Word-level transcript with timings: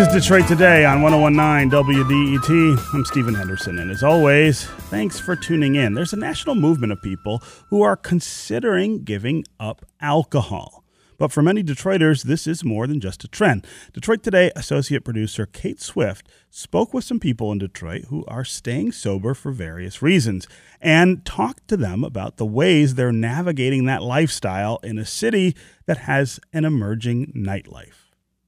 This 0.00 0.08
is 0.14 0.22
Detroit 0.22 0.48
Today 0.48 0.86
on 0.86 1.02
1019 1.02 1.70
WDET. 1.70 2.94
I'm 2.94 3.04
Stephen 3.04 3.34
Henderson, 3.34 3.78
and 3.78 3.90
as 3.90 4.02
always, 4.02 4.64
thanks 4.88 5.20
for 5.20 5.36
tuning 5.36 5.74
in. 5.74 5.92
There's 5.92 6.14
a 6.14 6.18
national 6.18 6.54
movement 6.54 6.94
of 6.94 7.02
people 7.02 7.42
who 7.68 7.82
are 7.82 7.96
considering 7.96 9.04
giving 9.04 9.44
up 9.60 9.84
alcohol. 10.00 10.84
But 11.18 11.32
for 11.32 11.42
many 11.42 11.62
Detroiters, 11.62 12.22
this 12.22 12.46
is 12.46 12.64
more 12.64 12.86
than 12.86 12.98
just 12.98 13.24
a 13.24 13.28
trend. 13.28 13.66
Detroit 13.92 14.22
Today 14.22 14.50
associate 14.56 15.04
producer 15.04 15.44
Kate 15.44 15.82
Swift 15.82 16.30
spoke 16.48 16.94
with 16.94 17.04
some 17.04 17.20
people 17.20 17.52
in 17.52 17.58
Detroit 17.58 18.06
who 18.08 18.24
are 18.26 18.42
staying 18.42 18.92
sober 18.92 19.34
for 19.34 19.52
various 19.52 20.00
reasons 20.00 20.48
and 20.80 21.26
talked 21.26 21.68
to 21.68 21.76
them 21.76 22.04
about 22.04 22.38
the 22.38 22.46
ways 22.46 22.94
they're 22.94 23.12
navigating 23.12 23.84
that 23.84 24.02
lifestyle 24.02 24.78
in 24.82 24.98
a 24.98 25.04
city 25.04 25.54
that 25.84 25.98
has 25.98 26.40
an 26.54 26.64
emerging 26.64 27.34
nightlife. 27.36 27.99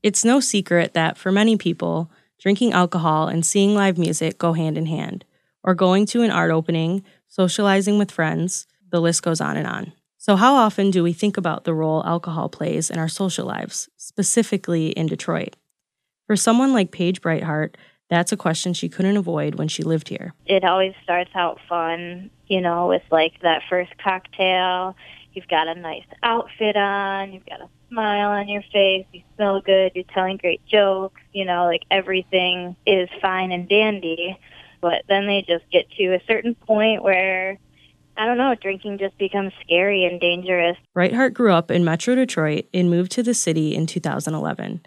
It's 0.02 0.24
no 0.24 0.40
secret 0.40 0.94
that 0.94 1.16
for 1.16 1.30
many 1.30 1.56
people, 1.56 2.10
drinking 2.40 2.72
alcohol 2.72 3.28
and 3.28 3.46
seeing 3.46 3.74
live 3.74 3.96
music 3.96 4.36
go 4.36 4.52
hand 4.52 4.76
in 4.76 4.86
hand, 4.86 5.24
or 5.62 5.76
going 5.76 6.06
to 6.06 6.22
an 6.22 6.30
art 6.32 6.50
opening, 6.50 7.04
socializing 7.28 7.98
with 7.98 8.10
friends, 8.10 8.66
the 8.90 9.00
list 9.00 9.22
goes 9.22 9.40
on 9.40 9.56
and 9.56 9.66
on. 9.66 9.92
So, 10.18 10.34
how 10.34 10.54
often 10.56 10.90
do 10.90 11.04
we 11.04 11.12
think 11.12 11.36
about 11.36 11.62
the 11.62 11.74
role 11.74 12.04
alcohol 12.04 12.48
plays 12.48 12.90
in 12.90 12.98
our 12.98 13.08
social 13.08 13.46
lives, 13.46 13.88
specifically 13.96 14.88
in 14.88 15.06
Detroit? 15.06 15.56
For 16.26 16.34
someone 16.34 16.72
like 16.72 16.90
Paige 16.90 17.20
Brightheart, 17.20 17.76
that's 18.10 18.32
a 18.32 18.36
question 18.36 18.74
she 18.74 18.88
couldn't 18.88 19.16
avoid 19.16 19.54
when 19.54 19.68
she 19.68 19.84
lived 19.84 20.08
here. 20.08 20.34
It 20.46 20.64
always 20.64 20.94
starts 21.02 21.30
out 21.36 21.58
fun, 21.68 22.30
you 22.48 22.60
know, 22.60 22.88
with 22.88 23.02
like 23.12 23.40
that 23.42 23.62
first 23.70 23.92
cocktail. 24.02 24.96
You've 25.34 25.48
got 25.48 25.68
a 25.68 25.74
nice 25.74 26.04
outfit 26.22 26.76
on, 26.76 27.32
you've 27.32 27.46
got 27.46 27.60
a 27.60 27.68
smile 27.88 28.30
on 28.30 28.48
your 28.48 28.62
face, 28.72 29.06
you 29.12 29.22
smell 29.36 29.60
good, 29.60 29.92
you're 29.94 30.04
telling 30.14 30.36
great 30.36 30.64
jokes, 30.66 31.20
you 31.32 31.44
know, 31.44 31.64
like 31.64 31.82
everything 31.90 32.76
is 32.86 33.08
fine 33.20 33.52
and 33.52 33.68
dandy. 33.68 34.38
But 34.80 35.02
then 35.08 35.26
they 35.26 35.44
just 35.46 35.64
get 35.70 35.90
to 35.92 36.14
a 36.14 36.20
certain 36.26 36.54
point 36.54 37.02
where 37.02 37.58
I 38.16 38.26
don't 38.26 38.36
know, 38.36 38.54
drinking 38.54 38.98
just 38.98 39.16
becomes 39.16 39.52
scary 39.64 40.04
and 40.04 40.20
dangerous. 40.20 40.76
Brightheart 40.94 41.32
grew 41.32 41.52
up 41.52 41.70
in 41.70 41.84
Metro 41.84 42.14
Detroit 42.14 42.66
and 42.74 42.90
moved 42.90 43.10
to 43.12 43.22
the 43.22 43.34
city 43.34 43.74
in 43.74 43.86
2011. 43.86 44.82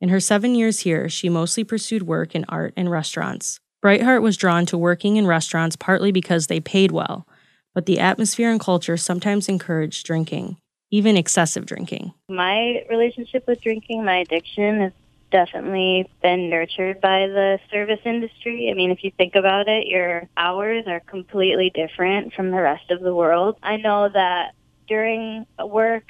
In 0.00 0.08
her 0.08 0.20
seven 0.20 0.54
years 0.54 0.80
here, 0.80 1.08
she 1.08 1.28
mostly 1.28 1.62
pursued 1.62 2.04
work 2.04 2.34
in 2.34 2.46
art 2.48 2.72
and 2.76 2.90
restaurants. 2.90 3.60
Brightheart 3.82 4.22
was 4.22 4.38
drawn 4.38 4.64
to 4.66 4.78
working 4.78 5.16
in 5.16 5.26
restaurants 5.26 5.76
partly 5.76 6.10
because 6.10 6.46
they 6.46 6.60
paid 6.60 6.90
well, 6.90 7.26
but 7.74 7.86
the 7.86 7.98
atmosphere 7.98 8.50
and 8.50 8.60
culture 8.60 8.96
sometimes 8.96 9.48
encourage 9.48 10.02
drinking 10.02 10.56
even 10.90 11.16
excessive 11.16 11.66
drinking? 11.66 12.12
My 12.28 12.84
relationship 12.88 13.46
with 13.46 13.60
drinking, 13.62 14.04
my 14.04 14.18
addiction, 14.18 14.80
has 14.80 14.92
definitely 15.30 16.10
been 16.22 16.50
nurtured 16.50 17.00
by 17.00 17.28
the 17.28 17.60
service 17.70 18.00
industry. 18.04 18.68
I 18.70 18.74
mean, 18.74 18.90
if 18.90 19.04
you 19.04 19.12
think 19.16 19.36
about 19.36 19.68
it, 19.68 19.86
your 19.86 20.28
hours 20.36 20.84
are 20.88 21.00
completely 21.00 21.70
different 21.72 22.34
from 22.34 22.50
the 22.50 22.60
rest 22.60 22.90
of 22.90 23.00
the 23.00 23.14
world. 23.14 23.56
I 23.62 23.76
know 23.76 24.08
that 24.12 24.54
during 24.88 25.46
work, 25.64 26.04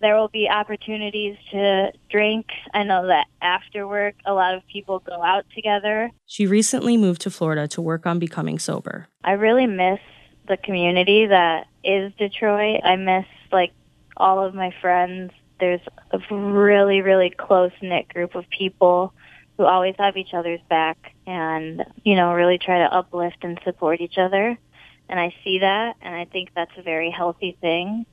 there 0.00 0.16
will 0.16 0.28
be 0.28 0.48
opportunities 0.48 1.36
to 1.52 1.92
drink. 2.10 2.46
I 2.72 2.82
know 2.84 3.06
that 3.08 3.26
after 3.42 3.86
work, 3.86 4.14
a 4.24 4.32
lot 4.32 4.54
of 4.54 4.66
people 4.66 5.00
go 5.00 5.22
out 5.22 5.44
together. 5.54 6.10
She 6.26 6.46
recently 6.46 6.96
moved 6.96 7.20
to 7.22 7.30
Florida 7.30 7.68
to 7.68 7.82
work 7.82 8.06
on 8.06 8.18
becoming 8.18 8.58
sober. 8.58 9.08
I 9.22 9.32
really 9.32 9.66
miss 9.66 10.00
the 10.46 10.56
community 10.56 11.26
that 11.26 11.66
is 11.84 12.12
Detroit. 12.18 12.80
I 12.84 12.96
miss 12.96 13.26
like 13.52 13.72
all 14.16 14.44
of 14.44 14.54
my 14.54 14.74
friends. 14.80 15.32
There's 15.58 15.80
a 16.10 16.18
really, 16.34 17.00
really 17.00 17.30
close 17.30 17.72
knit 17.80 18.08
group 18.08 18.34
of 18.34 18.48
people 18.50 19.12
who 19.56 19.64
always 19.64 19.94
have 19.98 20.16
each 20.16 20.34
other's 20.34 20.60
back 20.68 21.14
and, 21.26 21.84
you 22.04 22.14
know, 22.14 22.34
really 22.34 22.58
try 22.58 22.78
to 22.78 22.92
uplift 22.92 23.38
and 23.42 23.58
support 23.64 24.00
each 24.00 24.18
other. 24.18 24.58
And 25.08 25.20
I 25.20 25.34
see 25.44 25.60
that, 25.60 25.96
and 26.02 26.14
I 26.14 26.24
think 26.24 26.50
that's 26.54 26.76
a 26.76 26.82
very 26.82 27.10
healthy 27.10 27.56
thing. 27.60 28.04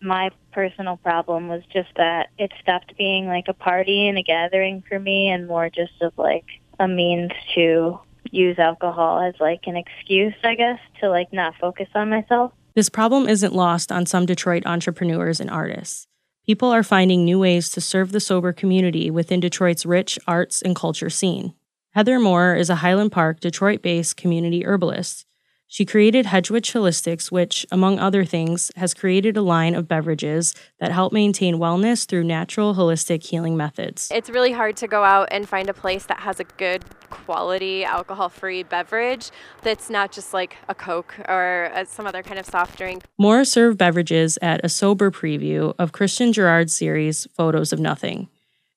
My 0.00 0.30
personal 0.52 0.98
problem 0.98 1.48
was 1.48 1.62
just 1.72 1.88
that 1.96 2.28
it 2.38 2.52
stopped 2.60 2.96
being 2.96 3.26
like 3.26 3.48
a 3.48 3.54
party 3.54 4.06
and 4.06 4.18
a 4.18 4.22
gathering 4.22 4.84
for 4.86 4.98
me 4.98 5.28
and 5.28 5.48
more 5.48 5.70
just 5.70 6.00
of 6.02 6.12
like 6.18 6.44
a 6.78 6.86
means 6.86 7.32
to 7.54 7.98
use 8.32 8.58
alcohol 8.58 9.20
as 9.20 9.34
like 9.40 9.60
an 9.66 9.76
excuse, 9.76 10.34
I 10.44 10.54
guess, 10.54 10.78
to 11.00 11.08
like 11.08 11.32
not 11.32 11.54
focus 11.60 11.88
on 11.94 12.10
myself. 12.10 12.52
This 12.74 12.88
problem 12.88 13.28
isn't 13.28 13.54
lost 13.54 13.90
on 13.90 14.06
some 14.06 14.26
Detroit 14.26 14.64
entrepreneurs 14.66 15.40
and 15.40 15.50
artists. 15.50 16.06
People 16.44 16.70
are 16.70 16.82
finding 16.82 17.24
new 17.24 17.38
ways 17.38 17.70
to 17.70 17.80
serve 17.80 18.12
the 18.12 18.20
sober 18.20 18.52
community 18.52 19.10
within 19.10 19.40
Detroit's 19.40 19.86
rich 19.86 20.18
arts 20.26 20.62
and 20.62 20.76
culture 20.76 21.10
scene. 21.10 21.54
Heather 21.92 22.20
Moore 22.20 22.54
is 22.54 22.70
a 22.70 22.76
Highland 22.76 23.12
Park, 23.12 23.40
Detroit 23.40 23.82
based 23.82 24.16
community 24.16 24.64
herbalist 24.64 25.26
she 25.68 25.84
created 25.84 26.26
Hedgewitch 26.26 26.72
Holistics, 26.72 27.30
which, 27.30 27.66
among 27.72 27.98
other 27.98 28.24
things, 28.24 28.70
has 28.76 28.94
created 28.94 29.36
a 29.36 29.42
line 29.42 29.74
of 29.74 29.88
beverages 29.88 30.54
that 30.80 30.92
help 30.92 31.12
maintain 31.12 31.56
wellness 31.56 32.06
through 32.06 32.24
natural 32.24 32.74
holistic 32.74 33.24
healing 33.24 33.56
methods. 33.56 34.08
It's 34.12 34.30
really 34.30 34.52
hard 34.52 34.76
to 34.76 34.86
go 34.86 35.02
out 35.04 35.28
and 35.30 35.48
find 35.48 35.68
a 35.68 35.74
place 35.74 36.06
that 36.06 36.20
has 36.20 36.40
a 36.40 36.44
good 36.44 36.84
quality 37.10 37.84
alcohol 37.84 38.28
free 38.28 38.62
beverage 38.62 39.30
that's 39.62 39.90
not 39.90 40.12
just 40.12 40.32
like 40.32 40.56
a 40.68 40.74
Coke 40.74 41.14
or 41.28 41.70
uh, 41.74 41.84
some 41.84 42.06
other 42.06 42.22
kind 42.22 42.38
of 42.38 42.46
soft 42.46 42.78
drink. 42.78 43.04
Moore 43.18 43.44
served 43.44 43.78
beverages 43.78 44.38
at 44.42 44.64
a 44.64 44.68
sober 44.68 45.10
preview 45.10 45.74
of 45.78 45.92
Christian 45.92 46.32
Gerard's 46.32 46.74
series, 46.74 47.26
Photos 47.34 47.72
of 47.72 47.78
Nothing. 47.78 48.28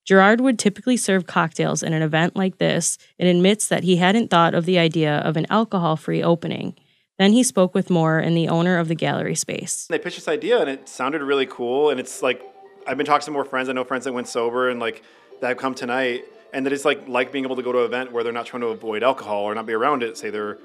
Gerard 0.10 0.42
would 0.42 0.58
typically 0.58 0.98
serve 0.98 1.28
cocktails 1.28 1.84
in 1.84 1.94
an 1.94 2.02
event 2.02 2.36
like 2.36 2.58
this 2.58 2.98
and 3.20 3.30
admits 3.30 3.68
that 3.68 3.84
he 3.84 3.98
hadn't 3.98 4.32
thought 4.32 4.56
of 4.56 4.66
the 4.66 4.80
idea 4.80 5.18
of 5.18 5.38
an 5.38 5.46
alcohol 5.52 5.96
free 5.96 6.24
opening. 6.24 6.74
Then 7.20 7.32
he 7.32 7.44
spoke 7.44 7.76
with 7.76 7.92
Moore 7.92 8.18
and 8.18 8.36
the 8.36 8.48
owner 8.48 8.80
of 8.80 8.88
the 8.88 8.96
gallery 8.96 9.36
space. 9.36 9.86
They 9.88 10.00
pitched 10.00 10.16
this 10.16 10.28
idea 10.28 10.62
and 10.62 10.68
it 10.68 10.90
sounded 10.90 11.22
really 11.22 11.46
cool. 11.46 11.92
And 11.92 12.00
it's 12.00 12.24
like, 12.24 12.42
I've 12.88 12.98
been 12.98 13.06
talking 13.06 13.26
to 13.26 13.30
more 13.32 13.46
friends. 13.46 13.70
I 13.70 13.74
know 13.74 13.84
friends 13.84 14.06
that 14.06 14.14
went 14.14 14.28
sober 14.28 14.68
and 14.68 14.80
like 14.80 15.04
that 15.42 15.50
have 15.50 15.58
come 15.58 15.76
tonight. 15.76 16.26
And 16.54 16.66
that 16.66 16.74
it's 16.74 16.86
like, 16.86 17.08
like 17.08 17.32
being 17.32 17.46
able 17.46 17.58
to 17.58 17.62
go 17.62 17.72
to 17.72 17.82
an 17.82 17.86
event 17.86 18.12
where 18.12 18.24
they're 18.24 18.34
not 18.34 18.48
trying 18.48 18.62
to 18.62 18.70
avoid 18.70 19.04
alcohol 19.04 19.44
or 19.44 19.54
not 19.54 19.68
be 19.68 19.74
around 19.74 20.02
it. 20.02 20.18
Say 20.18 20.32
they're 20.32 20.58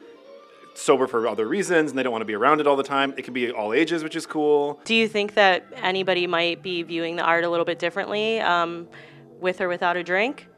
sober 0.73 1.07
for 1.07 1.29
other 1.29 1.47
reasons 1.47 1.91
and 1.91 1.99
they 1.99 2.03
don't 2.03 2.13
want 2.13 2.23
to 2.23 2.27
be 2.27 2.35
around 2.35 2.63
it 2.63 2.67
all 2.67 2.77
the 2.77 2.83
time. 2.83 3.13
It 3.19 3.25
can 3.25 3.35
be 3.35 3.51
all 3.51 3.75
ages, 3.75 4.03
which 4.03 4.17
is 4.17 4.25
cool. 4.25 4.81
Do 4.87 4.95
you 4.95 5.07
think 5.07 5.35
that 5.35 5.67
anybody 5.83 6.27
might 6.27 6.63
be 6.63 6.83
viewing 6.83 7.17
the 7.17 7.25
art 7.25 7.45
a 7.45 7.51
little 7.51 7.67
bit 7.67 7.79
differently? 7.79 8.41
Um, 8.41 8.89
with 9.41 9.61
or 9.61 9.69
without 9.69 9.97
a 9.97 10.03
drink? 10.03 10.49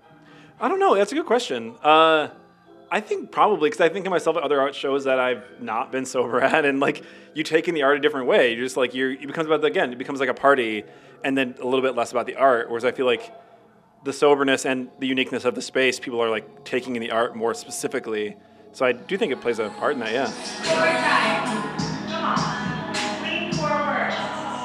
I 0.60 0.68
don't 0.68 0.80
know. 0.80 0.94
That's 0.94 1.12
a 1.12 1.14
good 1.14 1.26
question. 1.26 1.76
Uh, 1.82 2.28
I 2.90 3.00
think 3.00 3.32
probably 3.32 3.68
because 3.68 3.80
I 3.80 3.88
think 3.88 4.06
of 4.06 4.10
myself 4.10 4.36
at 4.36 4.42
other 4.42 4.60
art 4.60 4.74
shows 4.74 5.04
that 5.04 5.18
I've 5.18 5.44
not 5.60 5.92
been 5.92 6.06
sober 6.14 6.40
at, 6.40 6.64
and 6.64 6.80
like 6.80 7.04
you 7.34 7.42
take 7.42 7.68
in 7.68 7.74
the 7.74 7.82
art 7.82 7.96
a 7.96 8.00
different 8.00 8.26
way. 8.26 8.54
You're 8.54 8.64
just 8.64 8.76
like 8.76 8.94
you're 8.94 9.12
it 9.12 9.26
becomes 9.26 9.46
about 9.46 9.60
the, 9.60 9.66
again, 9.66 9.92
it 9.92 9.98
becomes 9.98 10.20
like 10.20 10.28
a 10.28 10.34
party, 10.34 10.84
and 11.24 11.36
then 11.36 11.54
a 11.60 11.64
little 11.64 11.82
bit 11.82 11.94
less 11.94 12.10
about 12.12 12.26
the 12.26 12.36
art. 12.36 12.68
Whereas 12.68 12.84
I 12.84 12.92
feel 12.92 13.06
like 13.06 13.34
the 14.04 14.12
soberness 14.12 14.64
and 14.64 14.88
the 15.00 15.06
uniqueness 15.06 15.44
of 15.44 15.54
the 15.54 15.62
space, 15.62 15.98
people 15.98 16.22
are 16.22 16.30
like 16.30 16.64
taking 16.64 16.96
in 16.96 17.02
the 17.02 17.10
art 17.10 17.36
more 17.36 17.54
specifically. 17.54 18.36
So 18.72 18.86
I 18.86 18.92
do 18.92 19.16
think 19.16 19.32
it 19.32 19.40
plays 19.40 19.58
a 19.58 19.68
part 19.70 19.94
in 19.94 20.00
that. 20.00 20.12
Yeah. 20.12 20.32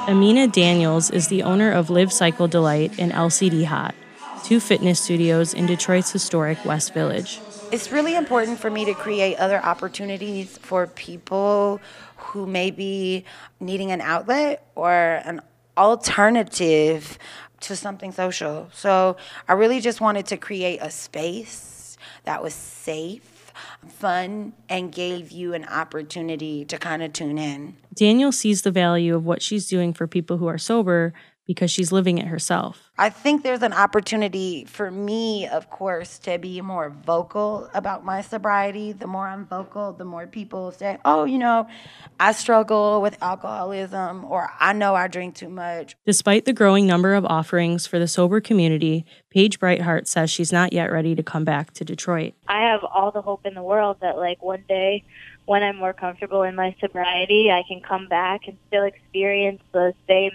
Amina 0.08 0.48
Daniels 0.48 1.10
is 1.10 1.28
the 1.28 1.42
owner 1.42 1.70
of 1.70 1.88
Live 1.88 2.12
Cycle 2.12 2.46
Delight 2.48 2.98
and 2.98 3.12
LCD 3.12 3.64
Hot 3.64 3.94
two 4.42 4.60
fitness 4.60 5.00
studios 5.00 5.54
in 5.54 5.66
Detroit's 5.66 6.10
historic 6.10 6.64
West 6.64 6.92
Village. 6.94 7.40
It's 7.70 7.90
really 7.90 8.16
important 8.16 8.58
for 8.58 8.70
me 8.70 8.84
to 8.84 8.94
create 8.94 9.36
other 9.36 9.62
opportunities 9.64 10.58
for 10.58 10.86
people 10.88 11.80
who 12.16 12.46
may 12.46 12.70
be 12.70 13.24
needing 13.60 13.92
an 13.92 14.00
outlet 14.00 14.66
or 14.74 14.92
an 14.92 15.40
alternative 15.76 17.18
to 17.60 17.76
something 17.76 18.12
social. 18.12 18.68
So 18.72 19.16
I 19.48 19.54
really 19.54 19.80
just 19.80 20.00
wanted 20.00 20.26
to 20.26 20.36
create 20.36 20.80
a 20.82 20.90
space 20.90 21.96
that 22.24 22.42
was 22.42 22.54
safe, 22.54 23.52
fun, 23.88 24.52
and 24.68 24.92
gave 24.92 25.30
you 25.30 25.54
an 25.54 25.64
opportunity 25.64 26.64
to 26.66 26.78
kind 26.78 27.02
of 27.02 27.12
tune 27.12 27.38
in. 27.38 27.76
Daniel 27.94 28.32
sees 28.32 28.62
the 28.62 28.70
value 28.70 29.14
of 29.14 29.24
what 29.24 29.40
she's 29.42 29.68
doing 29.68 29.92
for 29.92 30.06
people 30.06 30.38
who 30.38 30.46
are 30.46 30.58
sober 30.58 31.12
because 31.46 31.70
she's 31.70 31.92
living 31.92 32.18
it 32.18 32.26
herself. 32.26 32.90
I 33.02 33.10
think 33.10 33.42
there's 33.42 33.62
an 33.62 33.72
opportunity 33.72 34.64
for 34.64 34.88
me, 34.88 35.48
of 35.48 35.68
course, 35.70 36.20
to 36.20 36.38
be 36.38 36.60
more 36.60 36.88
vocal 36.88 37.68
about 37.74 38.04
my 38.04 38.20
sobriety. 38.20 38.92
The 38.92 39.08
more 39.08 39.26
I'm 39.26 39.44
vocal, 39.44 39.92
the 39.92 40.04
more 40.04 40.28
people 40.28 40.70
say, 40.70 40.98
oh, 41.04 41.24
you 41.24 41.36
know, 41.36 41.66
I 42.20 42.30
struggle 42.30 43.02
with 43.02 43.20
alcoholism 43.20 44.24
or 44.26 44.50
I 44.60 44.72
know 44.72 44.94
I 44.94 45.08
drink 45.08 45.34
too 45.34 45.48
much. 45.48 45.96
Despite 46.06 46.44
the 46.44 46.52
growing 46.52 46.86
number 46.86 47.14
of 47.14 47.24
offerings 47.24 47.88
for 47.88 47.98
the 47.98 48.06
sober 48.06 48.40
community, 48.40 49.04
Paige 49.30 49.58
Brightheart 49.58 50.06
says 50.06 50.30
she's 50.30 50.52
not 50.52 50.72
yet 50.72 50.92
ready 50.92 51.16
to 51.16 51.24
come 51.24 51.44
back 51.44 51.72
to 51.72 51.84
Detroit. 51.84 52.34
I 52.46 52.70
have 52.70 52.84
all 52.84 53.10
the 53.10 53.22
hope 53.22 53.44
in 53.44 53.54
the 53.54 53.64
world 53.64 53.96
that, 54.02 54.16
like, 54.16 54.40
one 54.40 54.62
day 54.68 55.02
when 55.46 55.64
I'm 55.64 55.74
more 55.76 55.92
comfortable 55.92 56.44
in 56.44 56.54
my 56.54 56.76
sobriety, 56.80 57.50
I 57.50 57.64
can 57.66 57.80
come 57.80 58.06
back 58.06 58.42
and 58.46 58.56
still 58.68 58.84
experience 58.84 59.60
the 59.72 59.92
same 60.06 60.30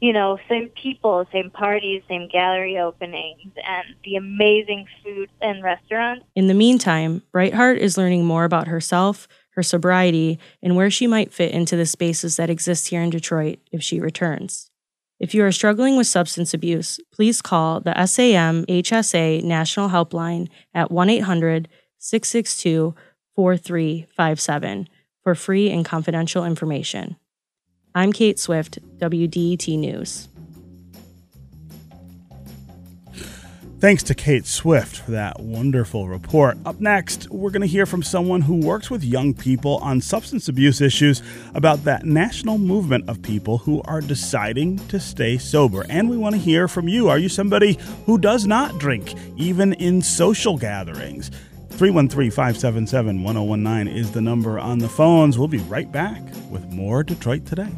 you 0.00 0.12
know, 0.12 0.38
same 0.48 0.70
people, 0.80 1.26
same 1.32 1.50
parties, 1.50 2.02
same 2.08 2.28
gallery 2.28 2.78
openings, 2.78 3.52
and 3.66 3.96
the 4.04 4.16
amazing 4.16 4.86
food 5.02 5.30
and 5.40 5.62
restaurants. 5.62 6.24
In 6.36 6.46
the 6.46 6.54
meantime, 6.54 7.22
Brightheart 7.32 7.78
is 7.78 7.98
learning 7.98 8.24
more 8.24 8.44
about 8.44 8.68
herself, 8.68 9.26
her 9.54 9.62
sobriety, 9.62 10.38
and 10.62 10.76
where 10.76 10.90
she 10.90 11.06
might 11.06 11.32
fit 11.32 11.52
into 11.52 11.76
the 11.76 11.86
spaces 11.86 12.36
that 12.36 12.50
exist 12.50 12.88
here 12.88 13.02
in 13.02 13.10
Detroit 13.10 13.58
if 13.72 13.82
she 13.82 14.00
returns. 14.00 14.70
If 15.18 15.34
you 15.34 15.44
are 15.44 15.50
struggling 15.50 15.96
with 15.96 16.06
substance 16.06 16.54
abuse, 16.54 17.00
please 17.12 17.42
call 17.42 17.80
the 17.80 17.90
SAMHSA 17.90 19.42
National 19.42 19.88
Helpline 19.88 20.48
at 20.72 20.92
1 20.92 21.10
800 21.10 21.68
662 21.98 22.94
4357 23.34 24.88
for 25.24 25.34
free 25.34 25.70
and 25.70 25.84
confidential 25.84 26.44
information. 26.44 27.16
I'm 27.98 28.12
Kate 28.12 28.38
Swift, 28.38 28.78
WDET 28.98 29.76
News. 29.76 30.28
Thanks 33.80 34.04
to 34.04 34.14
Kate 34.14 34.46
Swift 34.46 34.98
for 34.98 35.10
that 35.10 35.40
wonderful 35.40 36.06
report. 36.06 36.58
Up 36.64 36.80
next, 36.80 37.28
we're 37.28 37.50
going 37.50 37.62
to 37.62 37.66
hear 37.66 37.86
from 37.86 38.04
someone 38.04 38.42
who 38.42 38.60
works 38.60 38.88
with 38.88 39.02
young 39.02 39.34
people 39.34 39.78
on 39.78 40.00
substance 40.00 40.48
abuse 40.48 40.80
issues 40.80 41.24
about 41.56 41.82
that 41.84 42.04
national 42.04 42.56
movement 42.56 43.08
of 43.08 43.20
people 43.20 43.58
who 43.58 43.82
are 43.82 44.00
deciding 44.00 44.78
to 44.86 45.00
stay 45.00 45.36
sober. 45.36 45.84
And 45.88 46.08
we 46.08 46.16
want 46.16 46.36
to 46.36 46.40
hear 46.40 46.68
from 46.68 46.86
you. 46.86 47.08
Are 47.08 47.18
you 47.18 47.28
somebody 47.28 47.80
who 48.06 48.16
does 48.16 48.46
not 48.46 48.78
drink, 48.78 49.12
even 49.36 49.72
in 49.72 50.02
social 50.02 50.56
gatherings? 50.56 51.32
313 51.78 52.32
577 52.32 53.22
1019 53.22 53.96
is 53.96 54.10
the 54.10 54.20
number 54.20 54.58
on 54.58 54.80
the 54.80 54.88
phones. 54.88 55.38
We'll 55.38 55.46
be 55.46 55.58
right 55.58 55.90
back 55.92 56.20
with 56.50 56.68
more 56.72 57.04
Detroit 57.04 57.46
Today. 57.46 57.70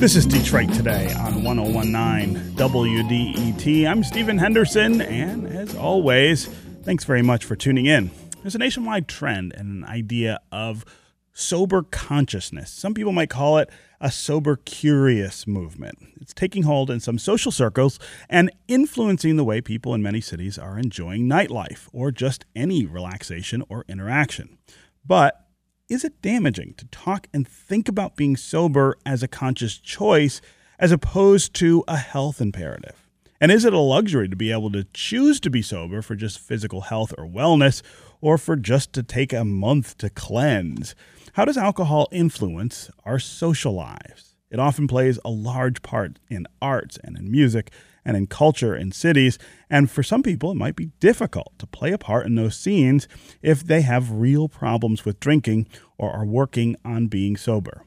This 0.00 0.16
is 0.16 0.24
Detroit 0.24 0.72
Today 0.72 1.12
on 1.12 1.44
1019 1.44 2.56
WDET. 2.56 3.86
I'm 3.86 4.02
Stephen 4.02 4.38
Henderson, 4.38 5.02
and 5.02 5.46
as 5.46 5.74
always, 5.74 6.46
thanks 6.84 7.04
very 7.04 7.20
much 7.20 7.44
for 7.44 7.54
tuning 7.54 7.84
in. 7.84 8.10
There's 8.40 8.54
a 8.54 8.58
nationwide 8.58 9.08
trend 9.08 9.52
and 9.52 9.68
an 9.68 9.84
idea 9.84 10.40
of 10.50 10.86
sober 11.34 11.82
consciousness. 11.82 12.70
Some 12.70 12.94
people 12.94 13.12
might 13.12 13.28
call 13.28 13.58
it 13.58 13.68
a 14.00 14.10
sober 14.10 14.56
curious 14.56 15.46
movement. 15.46 15.98
It's 16.18 16.32
taking 16.32 16.62
hold 16.62 16.90
in 16.90 17.00
some 17.00 17.18
social 17.18 17.52
circles 17.52 17.98
and 18.30 18.50
influencing 18.68 19.36
the 19.36 19.44
way 19.44 19.60
people 19.60 19.92
in 19.92 20.02
many 20.02 20.22
cities 20.22 20.56
are 20.58 20.78
enjoying 20.78 21.28
nightlife 21.28 21.90
or 21.92 22.10
just 22.10 22.46
any 22.56 22.86
relaxation 22.86 23.62
or 23.68 23.84
interaction. 23.86 24.56
But 25.04 25.49
is 25.90 26.04
it 26.04 26.22
damaging 26.22 26.72
to 26.74 26.86
talk 26.86 27.26
and 27.34 27.46
think 27.46 27.88
about 27.88 28.14
being 28.14 28.36
sober 28.36 28.96
as 29.04 29.24
a 29.24 29.28
conscious 29.28 29.76
choice 29.76 30.40
as 30.78 30.92
opposed 30.92 31.52
to 31.54 31.82
a 31.88 31.96
health 31.96 32.40
imperative? 32.40 33.08
And 33.40 33.50
is 33.50 33.64
it 33.64 33.72
a 33.72 33.78
luxury 33.78 34.28
to 34.28 34.36
be 34.36 34.52
able 34.52 34.70
to 34.70 34.86
choose 34.94 35.40
to 35.40 35.50
be 35.50 35.62
sober 35.62 36.00
for 36.00 36.14
just 36.14 36.38
physical 36.38 36.82
health 36.82 37.12
or 37.18 37.26
wellness, 37.26 37.82
or 38.20 38.38
for 38.38 38.54
just 38.54 38.92
to 38.92 39.02
take 39.02 39.32
a 39.32 39.44
month 39.44 39.98
to 39.98 40.10
cleanse? 40.10 40.94
How 41.32 41.44
does 41.44 41.58
alcohol 41.58 42.06
influence 42.12 42.88
our 43.04 43.18
social 43.18 43.72
lives? 43.72 44.36
It 44.48 44.60
often 44.60 44.86
plays 44.86 45.18
a 45.24 45.30
large 45.30 45.82
part 45.82 46.20
in 46.28 46.46
arts 46.62 46.98
and 47.02 47.16
in 47.16 47.32
music 47.32 47.72
and 48.10 48.16
in 48.16 48.26
culture 48.26 48.74
in 48.74 48.90
cities. 48.90 49.38
And 49.70 49.88
for 49.88 50.02
some 50.02 50.24
people, 50.24 50.50
it 50.50 50.56
might 50.56 50.74
be 50.74 50.90
difficult 50.98 51.56
to 51.60 51.66
play 51.66 51.92
a 51.92 51.98
part 51.98 52.26
in 52.26 52.34
those 52.34 52.56
scenes 52.56 53.06
if 53.40 53.62
they 53.62 53.82
have 53.82 54.10
real 54.10 54.48
problems 54.48 55.04
with 55.04 55.20
drinking 55.20 55.68
or 55.96 56.10
are 56.10 56.24
working 56.24 56.74
on 56.84 57.06
being 57.06 57.36
sober. 57.36 57.84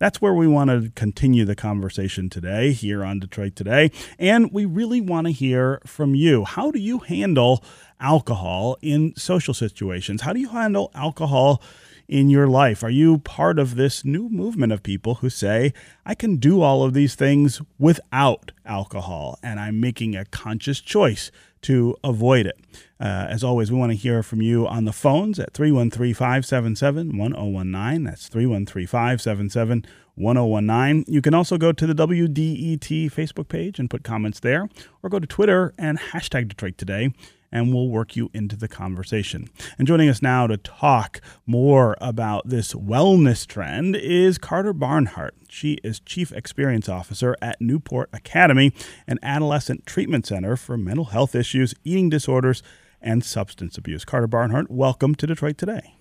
That's 0.00 0.20
where 0.20 0.34
we 0.34 0.48
want 0.48 0.70
to 0.70 0.90
continue 0.96 1.44
the 1.44 1.54
conversation 1.54 2.28
today 2.28 2.72
here 2.72 3.04
on 3.04 3.20
Detroit 3.20 3.54
Today. 3.54 3.92
And 4.18 4.50
we 4.52 4.64
really 4.64 5.00
want 5.00 5.28
to 5.28 5.32
hear 5.32 5.80
from 5.86 6.16
you. 6.16 6.44
How 6.44 6.72
do 6.72 6.80
you 6.80 6.98
handle 6.98 7.62
alcohol 8.00 8.76
in 8.82 9.14
social 9.16 9.54
situations? 9.54 10.22
How 10.22 10.32
do 10.32 10.40
you 10.40 10.48
handle 10.48 10.90
alcohol 10.96 11.62
in 12.08 12.28
your 12.30 12.46
life? 12.46 12.82
Are 12.82 12.90
you 12.90 13.18
part 13.18 13.58
of 13.58 13.76
this 13.76 14.04
new 14.04 14.28
movement 14.28 14.72
of 14.72 14.82
people 14.82 15.16
who 15.16 15.30
say, 15.30 15.72
I 16.04 16.14
can 16.14 16.36
do 16.36 16.62
all 16.62 16.82
of 16.82 16.94
these 16.94 17.14
things 17.14 17.60
without 17.78 18.52
alcohol, 18.64 19.38
and 19.42 19.58
I'm 19.58 19.80
making 19.80 20.14
a 20.16 20.24
conscious 20.24 20.80
choice 20.80 21.30
to 21.62 21.96
avoid 22.04 22.46
it? 22.46 22.58
Uh, 23.00 23.26
as 23.28 23.42
always, 23.42 23.70
we 23.70 23.78
want 23.78 23.92
to 23.92 23.96
hear 23.96 24.22
from 24.22 24.42
you 24.42 24.66
on 24.66 24.84
the 24.84 24.92
phones 24.92 25.38
at 25.38 25.52
313 25.54 26.14
577 26.14 27.16
1019. 27.16 28.04
That's 28.04 28.28
313 28.28 28.86
577 28.86 29.84
1019. 30.16 31.12
You 31.12 31.20
can 31.20 31.34
also 31.34 31.58
go 31.58 31.72
to 31.72 31.86
the 31.86 31.94
WDET 31.94 33.10
Facebook 33.10 33.48
page 33.48 33.78
and 33.78 33.90
put 33.90 34.04
comments 34.04 34.40
there, 34.40 34.68
or 35.02 35.10
go 35.10 35.18
to 35.18 35.26
Twitter 35.26 35.74
and 35.78 35.98
hashtag 35.98 36.48
Detroit 36.48 36.78
Today 36.78 37.12
and 37.54 37.72
we'll 37.72 37.88
work 37.88 38.16
you 38.16 38.30
into 38.34 38.56
the 38.56 38.66
conversation. 38.66 39.48
And 39.78 39.86
joining 39.86 40.08
us 40.08 40.20
now 40.20 40.48
to 40.48 40.56
talk 40.56 41.20
more 41.46 41.96
about 42.00 42.48
this 42.48 42.74
wellness 42.74 43.46
trend 43.46 43.94
is 43.94 44.36
Carter 44.36 44.72
Barnhart. 44.72 45.36
She 45.48 45.74
is 45.84 46.00
Chief 46.00 46.32
Experience 46.32 46.88
Officer 46.88 47.36
at 47.40 47.60
Newport 47.60 48.10
Academy, 48.12 48.72
an 49.06 49.20
adolescent 49.22 49.86
treatment 49.86 50.26
center 50.26 50.56
for 50.56 50.76
mental 50.76 51.06
health 51.06 51.36
issues, 51.36 51.74
eating 51.84 52.10
disorders, 52.10 52.62
and 53.00 53.24
substance 53.24 53.78
abuse. 53.78 54.04
Carter 54.04 54.26
Barnhart, 54.26 54.68
welcome 54.68 55.14
to 55.14 55.26
Detroit 55.26 55.56
Today. 55.56 55.94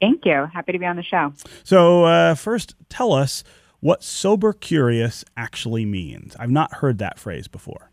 Thank 0.00 0.24
you. 0.24 0.46
Happy 0.52 0.72
to 0.72 0.78
be 0.78 0.86
on 0.86 0.96
the 0.96 1.02
show. 1.02 1.32
So, 1.64 2.04
uh, 2.04 2.34
first, 2.36 2.76
tell 2.88 3.12
us 3.12 3.42
what 3.80 4.04
sober 4.04 4.52
curious 4.52 5.24
actually 5.36 5.86
means. 5.86 6.36
I've 6.38 6.50
not 6.50 6.74
heard 6.74 6.98
that 6.98 7.18
phrase 7.18 7.48
before. 7.48 7.90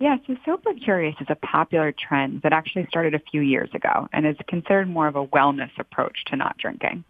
Yeah, 0.00 0.16
so 0.26 0.36
Sober 0.44 0.74
Curious 0.74 1.14
is 1.20 1.28
a 1.30 1.36
popular 1.36 1.92
trend 1.92 2.42
that 2.42 2.52
actually 2.52 2.86
started 2.88 3.14
a 3.14 3.20
few 3.30 3.40
years 3.40 3.70
ago 3.74 4.08
and 4.12 4.26
is 4.26 4.36
considered 4.48 4.88
more 4.88 5.06
of 5.06 5.14
a 5.14 5.26
wellness 5.26 5.70
approach 5.78 6.24
to 6.26 6.36
not 6.36 6.58
drinking. 6.58 7.04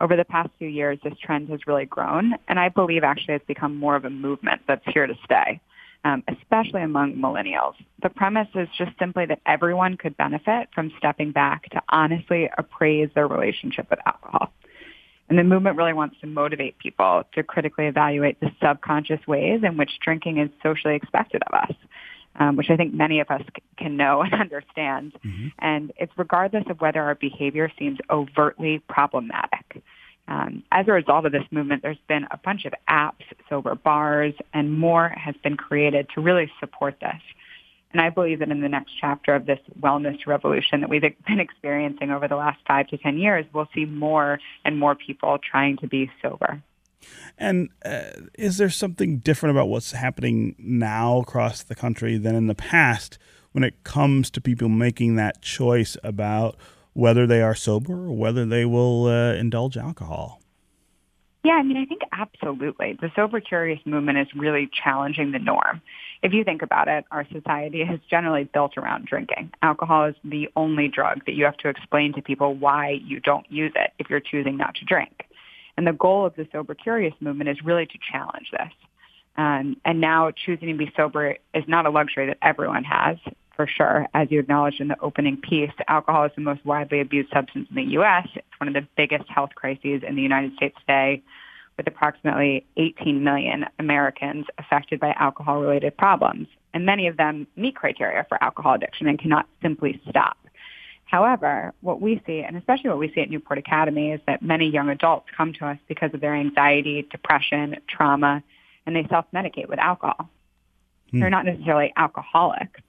Over 0.00 0.16
the 0.16 0.24
past 0.24 0.50
few 0.58 0.68
years, 0.68 0.98
this 1.04 1.14
trend 1.22 1.48
has 1.50 1.66
really 1.66 1.86
grown, 1.86 2.34
and 2.48 2.58
I 2.58 2.68
believe 2.68 3.04
actually 3.04 3.34
it's 3.34 3.46
become 3.46 3.76
more 3.76 3.94
of 3.96 4.04
a 4.04 4.10
movement 4.10 4.62
that's 4.66 4.84
here 4.92 5.06
to 5.06 5.14
stay, 5.24 5.60
um, 6.04 6.24
especially 6.28 6.82
among 6.82 7.14
millennials. 7.14 7.74
The 8.02 8.10
premise 8.10 8.48
is 8.56 8.68
just 8.76 8.90
simply 8.98 9.26
that 9.26 9.40
everyone 9.46 9.96
could 9.96 10.16
benefit 10.16 10.68
from 10.74 10.92
stepping 10.98 11.30
back 11.30 11.70
to 11.70 11.82
honestly 11.88 12.50
appraise 12.58 13.08
their 13.14 13.28
relationship 13.28 13.88
with 13.88 14.00
alcohol. 14.04 14.52
And 15.28 15.38
the 15.38 15.44
movement 15.44 15.76
really 15.76 15.92
wants 15.92 16.16
to 16.20 16.26
motivate 16.26 16.78
people 16.78 17.22
to 17.34 17.42
critically 17.42 17.86
evaluate 17.86 18.38
the 18.40 18.50
subconscious 18.62 19.26
ways 19.26 19.60
in 19.64 19.76
which 19.76 19.90
drinking 20.00 20.38
is 20.38 20.50
socially 20.62 20.94
expected 20.94 21.42
of 21.46 21.54
us 21.54 21.74
um, 22.38 22.56
which 22.56 22.70
I 22.70 22.76
think 22.76 22.94
many 22.94 23.20
of 23.20 23.30
us 23.30 23.42
c- 23.42 23.62
can 23.76 23.96
know 23.96 24.22
and 24.22 24.34
understand. 24.34 25.14
Mm-hmm. 25.24 25.48
And 25.58 25.92
it's 25.96 26.12
regardless 26.16 26.64
of 26.68 26.80
whether 26.80 27.02
our 27.02 27.14
behavior 27.14 27.70
seems 27.78 27.98
overtly 28.10 28.82
problematic. 28.88 29.82
Um, 30.28 30.64
as 30.72 30.88
a 30.88 30.92
result 30.92 31.24
of 31.24 31.32
this 31.32 31.44
movement, 31.50 31.82
there's 31.82 31.96
been 32.08 32.26
a 32.30 32.36
bunch 32.36 32.64
of 32.64 32.74
apps, 32.88 33.22
sober 33.48 33.74
bars, 33.74 34.34
and 34.52 34.76
more 34.76 35.08
has 35.10 35.36
been 35.42 35.56
created 35.56 36.08
to 36.14 36.20
really 36.20 36.50
support 36.58 36.96
this. 37.00 37.20
And 37.92 38.00
I 38.00 38.10
believe 38.10 38.40
that 38.40 38.50
in 38.50 38.60
the 38.60 38.68
next 38.68 38.92
chapter 39.00 39.34
of 39.34 39.46
this 39.46 39.60
wellness 39.80 40.26
revolution 40.26 40.80
that 40.80 40.90
we've 40.90 41.00
been 41.00 41.40
experiencing 41.40 42.10
over 42.10 42.26
the 42.26 42.36
last 42.36 42.58
five 42.66 42.88
to 42.88 42.98
10 42.98 43.18
years, 43.18 43.46
we'll 43.52 43.68
see 43.74 43.84
more 43.84 44.40
and 44.64 44.78
more 44.78 44.94
people 44.94 45.38
trying 45.38 45.76
to 45.78 45.86
be 45.86 46.10
sober. 46.20 46.60
And 47.38 47.68
uh, 47.84 48.10
is 48.34 48.58
there 48.58 48.70
something 48.70 49.18
different 49.18 49.56
about 49.56 49.68
what's 49.68 49.92
happening 49.92 50.54
now 50.58 51.20
across 51.20 51.62
the 51.62 51.74
country 51.74 52.16
than 52.16 52.34
in 52.34 52.46
the 52.46 52.54
past 52.54 53.18
when 53.52 53.64
it 53.64 53.84
comes 53.84 54.30
to 54.30 54.40
people 54.40 54.68
making 54.68 55.16
that 55.16 55.42
choice 55.42 55.96
about 56.02 56.56
whether 56.92 57.26
they 57.26 57.42
are 57.42 57.54
sober 57.54 58.06
or 58.06 58.16
whether 58.16 58.46
they 58.46 58.64
will 58.64 59.06
uh, 59.06 59.34
indulge 59.34 59.76
alcohol? 59.76 60.40
Yeah, 61.44 61.52
I 61.52 61.62
mean, 61.62 61.76
I 61.76 61.84
think 61.84 62.00
absolutely. 62.10 62.98
The 63.00 63.10
sober 63.14 63.40
curious 63.40 63.78
movement 63.84 64.18
is 64.18 64.26
really 64.34 64.68
challenging 64.82 65.30
the 65.30 65.38
norm. 65.38 65.80
If 66.22 66.32
you 66.32 66.42
think 66.42 66.62
about 66.62 66.88
it, 66.88 67.04
our 67.12 67.24
society 67.30 67.82
is 67.82 68.00
generally 68.10 68.44
built 68.44 68.76
around 68.76 69.06
drinking. 69.06 69.52
Alcohol 69.62 70.06
is 70.06 70.16
the 70.24 70.48
only 70.56 70.88
drug 70.88 71.24
that 71.26 71.34
you 71.34 71.44
have 71.44 71.56
to 71.58 71.68
explain 71.68 72.14
to 72.14 72.22
people 72.22 72.54
why 72.54 72.98
you 73.04 73.20
don't 73.20 73.46
use 73.48 73.72
it 73.76 73.92
if 73.98 74.10
you're 74.10 74.18
choosing 74.18 74.56
not 74.56 74.74
to 74.76 74.84
drink. 74.84 75.26
And 75.76 75.86
the 75.86 75.92
goal 75.92 76.26
of 76.26 76.34
the 76.36 76.46
Sober 76.52 76.74
Curious 76.74 77.14
movement 77.20 77.50
is 77.50 77.62
really 77.64 77.86
to 77.86 77.98
challenge 78.10 78.50
this. 78.50 78.72
Um, 79.36 79.76
and 79.84 80.00
now 80.00 80.30
choosing 80.30 80.68
to 80.68 80.74
be 80.74 80.90
sober 80.96 81.36
is 81.54 81.64
not 81.66 81.86
a 81.86 81.90
luxury 81.90 82.26
that 82.26 82.38
everyone 82.42 82.84
has. 82.84 83.18
for 83.54 83.66
sure. 83.66 84.06
As 84.12 84.30
you 84.30 84.40
acknowledged 84.40 84.82
in 84.82 84.88
the 84.88 85.00
opening 85.00 85.38
piece, 85.38 85.70
alcohol 85.88 86.24
is 86.24 86.32
the 86.34 86.42
most 86.42 86.64
widely 86.66 87.00
abused 87.00 87.30
substance 87.32 87.66
in 87.70 87.76
the 87.76 87.90
U.S. 87.92 88.28
It's 88.34 88.60
one 88.60 88.68
of 88.68 88.74
the 88.74 88.86
biggest 88.98 89.28
health 89.30 89.50
crises 89.54 90.02
in 90.06 90.14
the 90.14 90.20
United 90.20 90.54
States 90.56 90.76
today, 90.80 91.22
with 91.78 91.86
approximately 91.86 92.66
18 92.76 93.24
million 93.24 93.64
Americans 93.78 94.44
affected 94.58 95.00
by 95.00 95.12
alcohol-related 95.12 95.96
problems. 95.96 96.48
And 96.74 96.84
many 96.84 97.06
of 97.06 97.16
them 97.16 97.46
meet 97.56 97.76
criteria 97.76 98.26
for 98.28 98.42
alcohol 98.44 98.74
addiction 98.74 99.08
and 99.08 99.18
cannot 99.18 99.48
simply 99.62 100.00
stop. 100.08 100.36
However, 101.06 101.72
what 101.80 102.00
we 102.00 102.20
see, 102.26 102.40
and 102.40 102.56
especially 102.56 102.90
what 102.90 102.98
we 102.98 103.12
see 103.14 103.20
at 103.20 103.30
Newport 103.30 103.58
Academy, 103.58 104.10
is 104.10 104.20
that 104.26 104.42
many 104.42 104.68
young 104.68 104.88
adults 104.88 105.26
come 105.36 105.52
to 105.54 105.66
us 105.66 105.78
because 105.88 106.12
of 106.12 106.20
their 106.20 106.34
anxiety, 106.34 107.06
depression, 107.10 107.76
trauma, 107.88 108.42
and 108.84 108.94
they 108.94 109.06
self-medicate 109.08 109.68
with 109.68 109.78
alcohol. 109.78 110.28
Hmm. 111.12 111.20
They're 111.20 111.30
not 111.30 111.44
necessarily 111.44 111.92
alcoholics, 111.96 112.80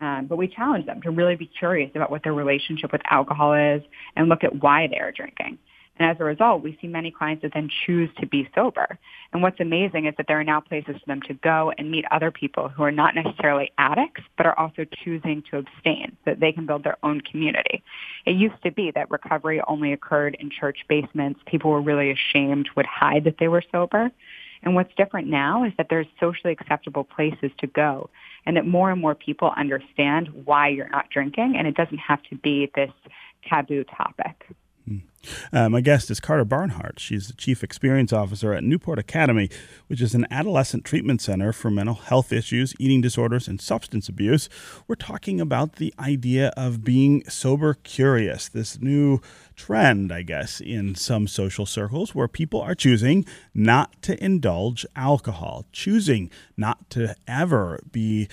um, 0.00 0.26
but 0.26 0.36
we 0.36 0.46
challenge 0.46 0.84
them 0.84 1.00
to 1.02 1.10
really 1.10 1.36
be 1.36 1.46
curious 1.46 1.90
about 1.94 2.10
what 2.10 2.22
their 2.22 2.34
relationship 2.34 2.92
with 2.92 3.00
alcohol 3.10 3.54
is 3.54 3.82
and 4.14 4.28
look 4.28 4.44
at 4.44 4.62
why 4.62 4.86
they 4.86 4.98
are 4.98 5.10
drinking. 5.10 5.58
And 5.96 6.10
as 6.10 6.16
a 6.18 6.24
result, 6.24 6.62
we 6.62 6.76
see 6.80 6.88
many 6.88 7.10
clients 7.10 7.42
that 7.42 7.52
then 7.54 7.70
choose 7.86 8.10
to 8.18 8.26
be 8.26 8.48
sober. 8.54 8.98
And 9.32 9.42
what's 9.42 9.60
amazing 9.60 10.06
is 10.06 10.14
that 10.16 10.26
there 10.26 10.40
are 10.40 10.44
now 10.44 10.60
places 10.60 10.96
for 10.96 11.06
them 11.06 11.22
to 11.22 11.34
go 11.34 11.72
and 11.78 11.90
meet 11.90 12.04
other 12.10 12.30
people 12.30 12.68
who 12.68 12.82
are 12.82 12.90
not 12.90 13.14
necessarily 13.14 13.70
addicts, 13.78 14.22
but 14.36 14.46
are 14.46 14.58
also 14.58 14.84
choosing 14.84 15.42
to 15.50 15.58
abstain 15.58 16.16
so 16.24 16.32
that 16.32 16.40
they 16.40 16.50
can 16.50 16.66
build 16.66 16.82
their 16.82 16.98
own 17.04 17.20
community. 17.20 17.82
It 18.26 18.32
used 18.32 18.60
to 18.64 18.72
be 18.72 18.90
that 18.92 19.10
recovery 19.10 19.60
only 19.68 19.92
occurred 19.92 20.36
in 20.40 20.50
church 20.50 20.78
basements. 20.88 21.40
People 21.46 21.70
were 21.70 21.82
really 21.82 22.10
ashamed, 22.10 22.70
would 22.76 22.86
hide 22.86 23.24
that 23.24 23.38
they 23.38 23.48
were 23.48 23.62
sober. 23.70 24.10
And 24.64 24.74
what's 24.74 24.94
different 24.96 25.28
now 25.28 25.62
is 25.64 25.72
that 25.76 25.88
there's 25.90 26.06
socially 26.18 26.52
acceptable 26.52 27.04
places 27.04 27.50
to 27.58 27.66
go 27.66 28.08
and 28.46 28.56
that 28.56 28.66
more 28.66 28.90
and 28.90 29.00
more 29.00 29.14
people 29.14 29.52
understand 29.56 30.28
why 30.44 30.68
you're 30.68 30.88
not 30.88 31.10
drinking 31.10 31.54
and 31.56 31.66
it 31.66 31.76
doesn't 31.76 31.98
have 31.98 32.22
to 32.24 32.36
be 32.36 32.70
this 32.74 32.90
taboo 33.46 33.84
topic. 33.84 34.46
Hmm. 34.88 34.98
Uh, 35.52 35.68
my 35.68 35.80
guest 35.80 36.10
is 36.10 36.20
Carter 36.20 36.44
Barnhart. 36.44 36.98
She's 36.98 37.28
the 37.28 37.34
Chief 37.34 37.62
Experience 37.62 38.12
Officer 38.12 38.52
at 38.52 38.64
Newport 38.64 38.98
Academy, 38.98 39.50
which 39.86 40.00
is 40.00 40.14
an 40.14 40.26
adolescent 40.30 40.84
treatment 40.84 41.20
center 41.20 41.52
for 41.52 41.70
mental 41.70 41.94
health 41.94 42.32
issues, 42.32 42.74
eating 42.78 43.00
disorders, 43.00 43.48
and 43.48 43.60
substance 43.60 44.08
abuse. 44.08 44.48
We're 44.86 44.94
talking 44.96 45.40
about 45.40 45.76
the 45.76 45.92
idea 45.98 46.52
of 46.56 46.84
being 46.84 47.24
sober 47.28 47.74
curious, 47.74 48.48
this 48.48 48.80
new 48.80 49.20
trend, 49.56 50.12
I 50.12 50.22
guess, 50.22 50.60
in 50.60 50.94
some 50.94 51.28
social 51.28 51.66
circles 51.66 52.14
where 52.14 52.28
people 52.28 52.60
are 52.60 52.74
choosing 52.74 53.24
not 53.54 54.02
to 54.02 54.22
indulge 54.22 54.84
alcohol, 54.96 55.66
choosing 55.72 56.30
not 56.56 56.90
to 56.90 57.14
ever 57.28 57.80
be 57.92 58.28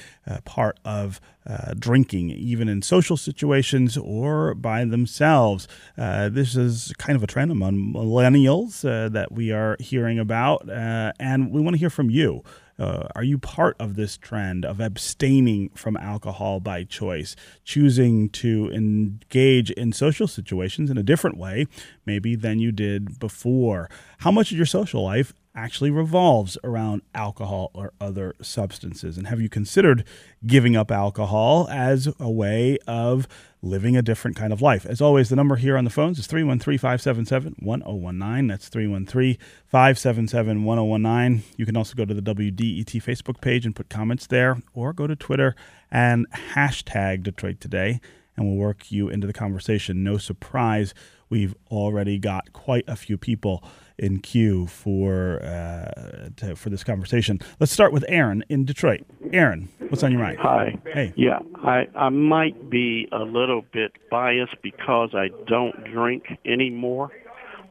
part 0.45 0.79
of 0.83 1.19
uh, 1.45 1.73
drinking, 1.77 2.29
even 2.29 2.69
in 2.69 2.81
social 2.81 3.17
situations 3.17 3.97
or 3.97 4.53
by 4.53 4.85
themselves. 4.85 5.67
Uh, 5.97 6.29
this 6.29 6.55
is 6.55 6.80
kind 6.97 7.15
of 7.15 7.23
a 7.23 7.27
trend 7.27 7.51
among 7.51 7.93
millennials 7.93 8.85
uh, 8.87 9.09
that 9.09 9.31
we 9.31 9.51
are 9.51 9.77
hearing 9.79 10.19
about, 10.19 10.69
uh, 10.69 11.11
and 11.19 11.51
we 11.51 11.61
want 11.61 11.75
to 11.75 11.79
hear 11.79 11.89
from 11.89 12.09
you. 12.09 12.43
Uh, 12.79 13.07
are 13.15 13.23
you 13.23 13.37
part 13.37 13.75
of 13.79 13.95
this 13.95 14.17
trend 14.17 14.65
of 14.65 14.79
abstaining 14.79 15.69
from 15.75 15.95
alcohol 15.97 16.59
by 16.59 16.83
choice, 16.83 17.35
choosing 17.63 18.27
to 18.29 18.71
engage 18.71 19.69
in 19.71 19.93
social 19.93 20.27
situations 20.27 20.89
in 20.89 20.97
a 20.97 21.03
different 21.03 21.37
way, 21.37 21.67
maybe 22.07 22.35
than 22.35 22.57
you 22.57 22.71
did 22.71 23.19
before? 23.19 23.87
How 24.19 24.31
much 24.31 24.51
of 24.51 24.57
your 24.57 24.65
social 24.65 25.03
life 25.03 25.33
actually 25.55 25.91
revolves 25.91 26.57
around 26.63 27.01
alcohol 27.13 27.71
or 27.73 27.93
other 27.99 28.35
substances? 28.41 29.17
And 29.17 29.27
have 29.27 29.41
you 29.41 29.49
considered 29.49 30.05
giving 30.45 30.75
up 30.75 30.91
alcohol 30.91 31.67
as 31.69 32.07
a 32.19 32.29
way 32.29 32.77
of 32.87 33.27
living 33.63 33.95
a 33.95 34.01
different 34.01 34.35
kind 34.35 34.51
of 34.51 34.61
life. 34.61 34.85
As 34.85 35.01
always, 35.01 35.29
the 35.29 35.35
number 35.35 35.55
here 35.55 35.77
on 35.77 35.83
the 35.83 35.89
phones 35.89 36.17
is 36.17 36.27
313 36.27 36.77
577 36.77 37.55
1019. 37.59 38.47
That's 38.47 38.69
313 38.69 39.37
577 39.67 40.63
1019. 40.63 41.43
You 41.57 41.65
can 41.65 41.77
also 41.77 41.95
go 41.95 42.05
to 42.05 42.13
the 42.13 42.21
WDET 42.21 43.03
Facebook 43.03 43.41
page 43.41 43.65
and 43.65 43.75
put 43.75 43.89
comments 43.89 44.27
there, 44.27 44.61
or 44.73 44.93
go 44.93 45.07
to 45.07 45.15
Twitter 45.15 45.55
and 45.91 46.29
hashtag 46.31 47.23
Detroit 47.23 47.59
Today, 47.59 47.99
and 48.35 48.47
we'll 48.47 48.57
work 48.57 48.91
you 48.91 49.09
into 49.09 49.27
the 49.27 49.33
conversation. 49.33 50.03
No 50.03 50.17
surprise, 50.17 50.93
we've 51.31 51.55
already 51.71 52.19
got 52.19 52.53
quite 52.53 52.83
a 52.87 52.95
few 52.95 53.17
people 53.17 53.63
in 53.97 54.19
queue 54.19 54.67
for 54.67 55.41
uh, 55.43 56.29
to, 56.35 56.55
for 56.55 56.69
this 56.69 56.83
conversation. 56.83 57.39
Let's 57.59 57.71
start 57.71 57.93
with 57.93 58.05
Aaron 58.07 58.43
in 58.49 58.65
Detroit. 58.65 59.01
Aaron, 59.31 59.69
what's 59.89 60.03
on 60.03 60.11
your 60.11 60.21
mind? 60.21 60.37
Hi. 60.41 60.77
Hey. 60.85 61.13
Yeah, 61.15 61.39
I 61.63 61.87
I 61.95 62.09
might 62.09 62.69
be 62.69 63.07
a 63.11 63.23
little 63.23 63.63
bit 63.73 63.93
biased 64.11 64.61
because 64.61 65.11
I 65.15 65.29
don't 65.47 65.83
drink 65.85 66.25
anymore, 66.45 67.11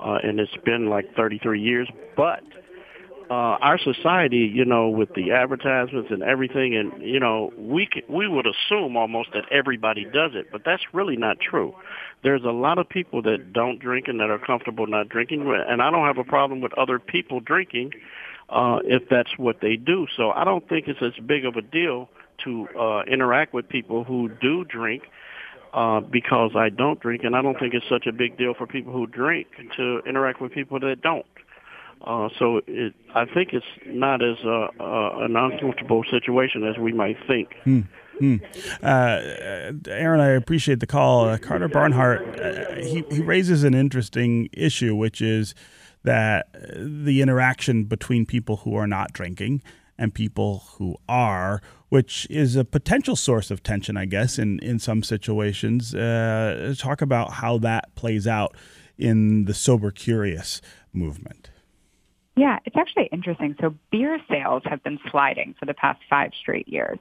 uh, 0.01 0.19
and 0.23 0.41
it's 0.41 0.57
been 0.65 0.89
like 0.89 1.05
33 1.15 1.61
years. 1.61 1.89
But 2.17 2.43
uh, 3.31 3.57
our 3.61 3.79
society, 3.79 4.51
you 4.53 4.65
know, 4.65 4.89
with 4.89 5.15
the 5.15 5.31
advertisements 5.31 6.11
and 6.11 6.21
everything, 6.21 6.75
and 6.75 7.01
you 7.01 7.21
know, 7.21 7.53
we 7.57 7.89
we 8.09 8.27
would 8.27 8.45
assume 8.45 8.97
almost 8.97 9.31
that 9.35 9.45
everybody 9.53 10.05
does 10.05 10.33
it, 10.35 10.49
but 10.51 10.63
that's 10.65 10.83
really 10.93 11.17
not 11.17 11.39
true. 11.39 11.73
There's 12.25 12.43
a 12.43 12.51
lot 12.51 12.79
of 12.79 12.89
people 12.89 13.23
that 13.23 13.53
don't 13.53 13.79
drink 13.79 14.09
and 14.09 14.19
that 14.19 14.31
are 14.31 14.39
comfortable 14.41 14.89
not 14.89 15.09
drinking, 15.09 15.43
and 15.47 15.81
I 15.81 15.93
don't 15.93 16.07
have 16.07 16.19
a 16.19 16.25
problem 16.25 16.61
with 16.61 16.77
other 16.77 16.99
people 16.99 17.39
drinking 17.39 17.93
uh, 18.49 18.81
if 18.83 19.09
that's 19.09 19.31
what 19.37 19.61
they 19.63 19.77
do. 19.77 20.09
So 20.17 20.33
I 20.33 20.43
don't 20.43 20.69
think 20.69 20.89
it's 20.89 21.01
as 21.01 21.13
big 21.25 21.45
of 21.45 21.55
a 21.55 21.63
deal 21.63 22.09
to 22.45 22.67
uh, 22.77 23.03
interact 23.05 23.55
with 23.55 23.69
people 23.69 24.03
who 24.03 24.29
do 24.41 24.65
drink. 24.65 25.05
Uh, 25.73 26.01
because 26.01 26.51
I 26.57 26.69
don't 26.69 26.99
drink, 26.99 27.23
and 27.23 27.37
I 27.37 27.43
don't 27.43 27.57
think 27.57 27.75
it's 27.75 27.89
such 27.89 28.09
a 28.09 28.13
big 28.13 28.37
deal 28.37 28.55
for 28.55 28.67
people 28.67 28.93
who 28.93 29.07
drink 29.07 29.47
to 29.77 30.01
interact 30.05 30.41
with 30.41 30.51
people 30.51 30.81
that 30.81 31.01
don't. 31.01 31.25
Uh, 31.25 31.50
so 32.39 32.61
it, 32.67 32.95
I 33.15 33.25
think 33.27 33.53
it's 33.53 33.67
not 33.87 34.23
as 34.23 34.39
uh, 34.45 34.69
uh, 34.81 35.25
an 35.25 35.37
uncomfortable 35.37 36.05
situation 36.11 36.65
as 36.65 36.79
we 36.79 36.93
might 36.93 37.17
think. 37.27 37.55
Hmm. 37.65 37.81
Hmm. 38.19 38.37
Uh, 38.83 39.21
Aaron, 39.89 40.21
I 40.21 40.29
appreciate 40.29 40.81
the 40.81 40.87
call. 40.87 41.27
Uh, 41.27 41.39
Carter 41.39 41.69
Barnhart, 41.69 42.41
uh, 42.41 42.75
he, 42.75 43.03
he 43.11 43.23
raises 43.23 43.65
an 43.65 43.75
interesting 43.75 44.51
issue, 44.53 44.95
which 44.95 45.23
is 45.23 45.55
that 46.03 46.49
the 46.75 47.23
interaction 47.23 47.85
between 47.85 48.27
people 48.27 48.59
who 48.59 48.75
are 48.75 48.87
not 48.87 49.13
drinking 49.13 49.63
and 49.99 50.15
people 50.15 50.65
who 50.77 50.97
are, 51.09 51.63
which 51.89 52.27
is 52.31 52.57
a 52.57 52.65
potential 52.65 53.17
source 53.17 53.51
of 53.51 53.63
tension, 53.63 53.97
I 53.97 54.07
guess, 54.07 54.39
in, 54.39 54.59
in 54.61 54.79
some 54.79 55.03
situations. 55.03 55.93
talk 55.93 57.03
about 57.03 57.33
how 57.35 57.59
that 57.59 57.95
plays 57.95 58.27
out 58.27 58.55
in 58.99 59.47
the 59.47 59.55
sober 59.55 59.91
curious 59.91 60.61
movement. 60.93 61.50
Yeah, 62.37 62.59
it's 62.65 62.77
actually 62.77 63.07
interesting. 63.07 63.57
So 63.61 63.75
beer 63.91 64.19
sales 64.31 64.63
have 64.65 64.83
been 64.83 64.99
sliding 65.11 65.55
for 65.59 65.67
the 65.67 65.75
past 65.75 66.01
five 66.09 66.33
straight 66.41 66.69
years. 66.69 66.99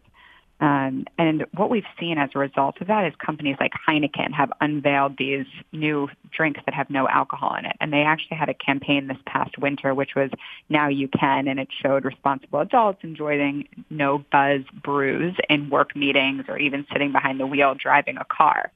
Um, 0.62 1.06
and 1.18 1.46
what 1.54 1.70
we've 1.70 1.86
seen 1.98 2.18
as 2.18 2.32
a 2.36 2.40
result 2.40 2.82
of 2.82 2.88
that 2.88 3.06
is 3.06 3.14
companies 3.26 3.56
like 3.62 3.72
Heineken 3.88 4.34
have 4.34 4.52
unveiled 4.60 5.16
these 5.18 5.46
new 5.72 6.10
drinks 6.32 6.60
that 6.66 6.74
have 6.74 6.90
no 6.90 7.08
alcohol 7.08 7.56
in 7.56 7.66
it. 7.66 7.78
And 7.80 7.94
they 7.94 8.02
actually 8.02 8.36
had 8.36 8.50
a 8.50 8.54
campaign 8.54 9.08
this 9.08 9.18
past 9.26 9.58
winter, 9.58 9.94
which 9.96 10.16
was 10.16 10.30
Now 10.68 10.90
You 10.90 11.08
Can, 11.08 11.48
and 11.48 11.62
it 11.62 11.70
showed 11.82 12.04
responsible 12.04 12.60
adults 12.60 13.00
enjoying 13.04 13.70
no 13.90 14.26
buzz 14.32 14.64
brews 14.84 15.36
in 15.50 15.70
work 15.70 15.96
meetings 15.96 16.44
or 16.50 16.58
even 16.58 16.86
sitting 16.92 17.14
behind 17.14 17.40
the 17.40 17.48
wheel 17.48 17.74
driving 17.76 18.18
a 18.18 18.26
car. 18.26 18.70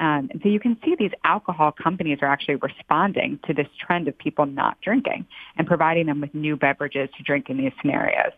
Um, 0.00 0.30
and 0.32 0.40
so 0.42 0.48
you 0.48 0.58
can 0.58 0.78
see 0.82 0.96
these 0.98 1.12
alcohol 1.24 1.72
companies 1.72 2.18
are 2.22 2.26
actually 2.26 2.56
responding 2.56 3.38
to 3.46 3.52
this 3.52 3.68
trend 3.78 4.08
of 4.08 4.16
people 4.16 4.46
not 4.46 4.80
drinking 4.80 5.26
and 5.56 5.66
providing 5.66 6.06
them 6.06 6.22
with 6.22 6.34
new 6.34 6.56
beverages 6.56 7.10
to 7.18 7.22
drink 7.22 7.50
in 7.50 7.58
these 7.58 7.72
scenarios. 7.80 8.32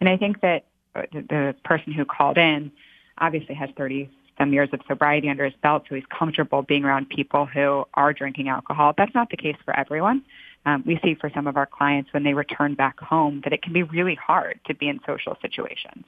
And 0.00 0.08
I 0.08 0.16
think 0.16 0.40
that 0.40 0.64
uh, 0.96 1.02
the, 1.12 1.20
the 1.22 1.56
person 1.64 1.92
who 1.92 2.04
called 2.04 2.36
in 2.36 2.72
obviously 3.18 3.54
has 3.54 3.70
30 3.76 4.10
some 4.36 4.52
years 4.52 4.68
of 4.72 4.80
sobriety 4.88 5.28
under 5.28 5.44
his 5.44 5.54
belt, 5.62 5.84
so 5.88 5.94
he's 5.94 6.04
comfortable 6.06 6.62
being 6.62 6.84
around 6.84 7.08
people 7.08 7.46
who 7.46 7.84
are 7.94 8.12
drinking 8.12 8.48
alcohol. 8.48 8.92
That's 8.98 9.14
not 9.14 9.30
the 9.30 9.36
case 9.36 9.56
for 9.64 9.78
everyone. 9.78 10.24
Um, 10.66 10.82
we 10.84 10.98
see 11.04 11.14
for 11.14 11.30
some 11.32 11.46
of 11.46 11.56
our 11.56 11.66
clients 11.66 12.12
when 12.12 12.24
they 12.24 12.34
return 12.34 12.74
back 12.74 12.98
home 12.98 13.42
that 13.44 13.52
it 13.52 13.62
can 13.62 13.72
be 13.72 13.84
really 13.84 14.16
hard 14.16 14.58
to 14.66 14.74
be 14.74 14.88
in 14.88 14.98
social 15.06 15.36
situations. 15.40 16.04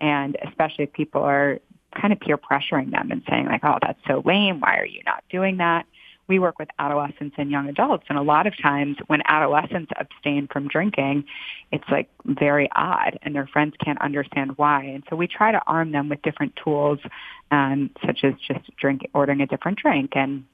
And 0.00 0.36
especially 0.46 0.84
if 0.84 0.92
people 0.92 1.22
are 1.22 1.60
kind 1.94 2.12
of 2.12 2.20
peer 2.20 2.38
pressuring 2.38 2.90
them 2.90 3.10
and 3.10 3.22
saying 3.28 3.46
like, 3.46 3.64
oh, 3.64 3.78
that's 3.80 3.98
so 4.06 4.22
lame. 4.24 4.60
Why 4.60 4.76
are 4.78 4.86
you 4.86 5.02
not 5.04 5.24
doing 5.30 5.58
that? 5.58 5.86
We 6.28 6.38
work 6.38 6.58
with 6.58 6.68
adolescents 6.78 7.34
and 7.36 7.50
young 7.50 7.68
adults. 7.68 8.04
And 8.08 8.16
a 8.16 8.22
lot 8.22 8.46
of 8.46 8.54
times 8.56 8.96
when 9.08 9.22
adolescents 9.26 9.90
abstain 9.98 10.48
from 10.50 10.68
drinking, 10.68 11.24
it's 11.72 11.84
like 11.90 12.08
very 12.24 12.70
odd 12.74 13.18
and 13.22 13.34
their 13.34 13.46
friends 13.46 13.74
can't 13.84 14.00
understand 14.00 14.56
why. 14.56 14.84
And 14.84 15.02
so 15.10 15.16
we 15.16 15.26
try 15.26 15.52
to 15.52 15.60
arm 15.66 15.90
them 15.92 16.08
with 16.08 16.22
different 16.22 16.54
tools, 16.62 17.00
um, 17.50 17.90
such 18.06 18.24
as 18.24 18.34
just 18.46 18.74
drink, 18.76 19.08
ordering 19.14 19.40
a 19.40 19.46
different 19.46 19.78
drink 19.78 20.12
and 20.14 20.44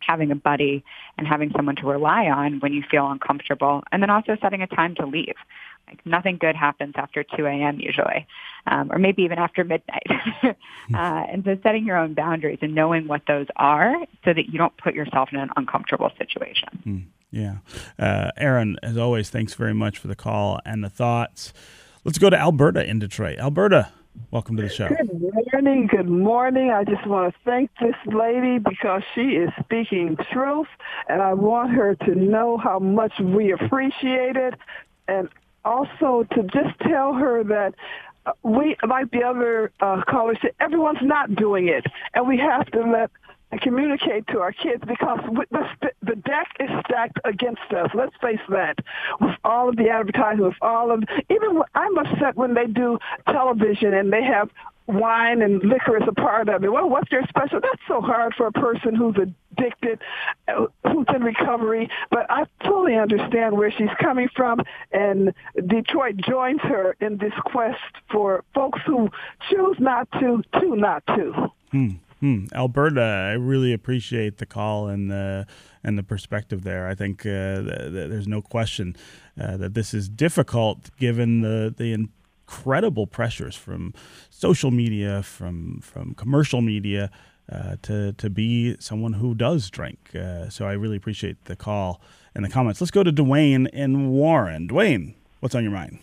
having 0.00 0.30
a 0.30 0.36
buddy 0.36 0.84
and 1.16 1.26
having 1.26 1.52
someone 1.54 1.76
to 1.76 1.86
rely 1.86 2.26
on 2.26 2.60
when 2.60 2.72
you 2.72 2.82
feel 2.90 3.10
uncomfortable 3.10 3.82
and 3.92 4.02
then 4.02 4.10
also 4.10 4.36
setting 4.40 4.62
a 4.62 4.66
time 4.66 4.94
to 4.94 5.06
leave 5.06 5.34
Like 5.88 6.04
nothing 6.04 6.36
good 6.38 6.54
happens 6.54 6.94
after 6.96 7.24
2 7.24 7.46
a.m. 7.46 7.80
usually, 7.80 8.26
um, 8.66 8.92
or 8.92 8.98
maybe 8.98 9.22
even 9.22 9.38
after 9.38 9.64
midnight. 9.64 10.06
uh, 10.42 10.52
and 10.92 11.42
so 11.44 11.56
setting 11.62 11.86
your 11.86 11.96
own 11.96 12.12
boundaries 12.12 12.58
and 12.60 12.74
knowing 12.74 13.08
what 13.08 13.22
those 13.26 13.46
are 13.56 13.94
so 14.24 14.34
that 14.34 14.52
you 14.52 14.58
don't 14.58 14.76
put 14.76 14.94
yourself 14.94 15.30
in 15.32 15.38
an 15.38 15.48
uncomfortable 15.56 16.10
situation. 16.18 16.68
Mm, 16.86 17.04
yeah. 17.30 17.58
Uh, 17.98 18.30
Aaron, 18.36 18.76
as 18.82 18.98
always, 18.98 19.30
thanks 19.30 19.54
very 19.54 19.72
much 19.72 19.96
for 19.98 20.08
the 20.08 20.16
call 20.16 20.60
and 20.66 20.84
the 20.84 20.90
thoughts. 20.90 21.54
Let's 22.04 22.18
go 22.18 22.28
to 22.28 22.38
Alberta 22.38 22.86
in 22.86 22.98
Detroit. 22.98 23.38
Alberta, 23.38 23.90
welcome 24.30 24.56
to 24.56 24.62
the 24.62 24.68
show. 24.68 24.88
Good 24.88 25.10
morning. 25.52 25.86
Good 25.86 26.08
morning. 26.08 26.70
I 26.70 26.84
just 26.84 27.06
want 27.06 27.32
to 27.32 27.40
thank 27.46 27.70
this 27.80 27.96
lady 28.06 28.58
because 28.58 29.02
she 29.14 29.36
is 29.36 29.48
speaking 29.58 30.18
truth, 30.30 30.68
and 31.08 31.22
I 31.22 31.32
want 31.32 31.70
her 31.72 31.94
to 31.94 32.14
know 32.14 32.58
how 32.58 32.78
much 32.78 33.18
we 33.18 33.52
appreciate 33.52 34.36
it, 34.36 34.54
and 35.08 35.30
also 35.64 36.26
to 36.34 36.42
just 36.44 36.78
tell 36.80 37.14
her 37.14 37.44
that 37.44 37.74
uh, 38.26 38.32
we, 38.42 38.76
like 38.86 39.10
the 39.10 39.22
other 39.22 39.72
uh, 39.80 40.02
callers 40.08 40.38
said, 40.42 40.52
everyone's 40.60 41.02
not 41.02 41.34
doing 41.34 41.68
it, 41.68 41.84
and 42.14 42.26
we 42.26 42.38
have 42.38 42.66
to 42.72 42.80
let 42.80 43.10
and 43.50 43.60
communicate 43.60 44.26
to 44.28 44.40
our 44.40 44.52
kids 44.52 44.82
because 44.86 45.20
the, 45.50 45.90
the 46.02 46.16
deck 46.16 46.48
is 46.60 46.68
stacked 46.84 47.18
against 47.24 47.62
us. 47.74 47.90
Let's 47.94 48.14
face 48.20 48.40
that. 48.50 48.78
With 49.20 49.36
all 49.44 49.70
of 49.70 49.76
the 49.76 49.88
advertising, 49.88 50.44
with 50.44 50.54
all 50.60 50.90
of 50.90 51.02
even 51.30 51.62
I'm 51.74 51.96
upset 51.98 52.36
when 52.36 52.54
they 52.54 52.66
do 52.66 52.98
television 53.26 53.94
and 53.94 54.12
they 54.12 54.22
have 54.22 54.50
wine 54.88 55.42
and 55.42 55.62
liquor 55.62 55.96
is 55.96 56.08
a 56.08 56.12
part 56.12 56.48
of 56.48 56.64
it. 56.64 56.72
Well, 56.72 56.88
what's 56.88 57.10
their 57.10 57.24
special? 57.28 57.60
That's 57.60 57.82
so 57.86 58.00
hard 58.00 58.34
for 58.34 58.46
a 58.46 58.52
person 58.52 58.94
who's 58.94 59.16
addicted, 59.16 60.00
uh, 60.48 60.66
who's 60.84 61.06
in 61.14 61.22
recovery. 61.22 61.88
But 62.10 62.26
I 62.30 62.44
fully 62.64 62.96
understand 62.96 63.56
where 63.56 63.70
she's 63.70 63.90
coming 64.00 64.28
from, 64.34 64.60
and 64.90 65.32
Detroit 65.66 66.16
joins 66.16 66.60
her 66.62 66.96
in 67.00 67.18
this 67.18 67.34
quest 67.44 67.78
for 68.10 68.44
folks 68.54 68.80
who 68.86 69.10
choose 69.50 69.76
not 69.78 70.10
to, 70.12 70.42
to 70.60 70.76
not 70.76 71.06
to. 71.08 71.50
Hmm. 71.70 71.88
Hmm. 72.20 72.46
Alberta, 72.52 73.00
I 73.00 73.32
really 73.34 73.72
appreciate 73.72 74.38
the 74.38 74.46
call 74.46 74.88
and 74.88 75.08
the 75.08 75.46
and 75.84 75.96
the 75.96 76.02
perspective 76.02 76.64
there. 76.64 76.88
I 76.88 76.96
think 76.96 77.20
uh, 77.24 77.62
th- 77.62 77.64
th- 77.64 78.10
there's 78.10 78.26
no 78.26 78.42
question 78.42 78.96
uh, 79.40 79.56
that 79.58 79.74
this 79.74 79.94
is 79.94 80.08
difficult 80.08 80.90
given 80.98 81.42
the 81.42 81.72
the 81.76 82.08
incredible 82.48 83.06
pressures 83.06 83.54
from 83.54 83.92
social 84.30 84.70
media, 84.70 85.22
from 85.22 85.80
from 85.82 86.14
commercial 86.14 86.62
media, 86.62 87.10
uh, 87.52 87.76
to 87.82 88.12
to 88.14 88.30
be 88.30 88.76
someone 88.80 89.12
who 89.12 89.34
does 89.34 89.68
drink. 89.68 89.98
Uh, 90.14 90.48
so 90.48 90.66
I 90.66 90.72
really 90.72 90.96
appreciate 90.96 91.44
the 91.44 91.56
call 91.56 92.00
and 92.34 92.44
the 92.44 92.48
comments. 92.48 92.80
Let's 92.80 92.90
go 92.90 93.02
to 93.02 93.12
Dwayne 93.12 93.68
in 93.70 94.08
Warren. 94.10 94.66
Dwayne, 94.66 95.14
what's 95.40 95.54
on 95.54 95.62
your 95.62 95.72
mind? 95.72 95.98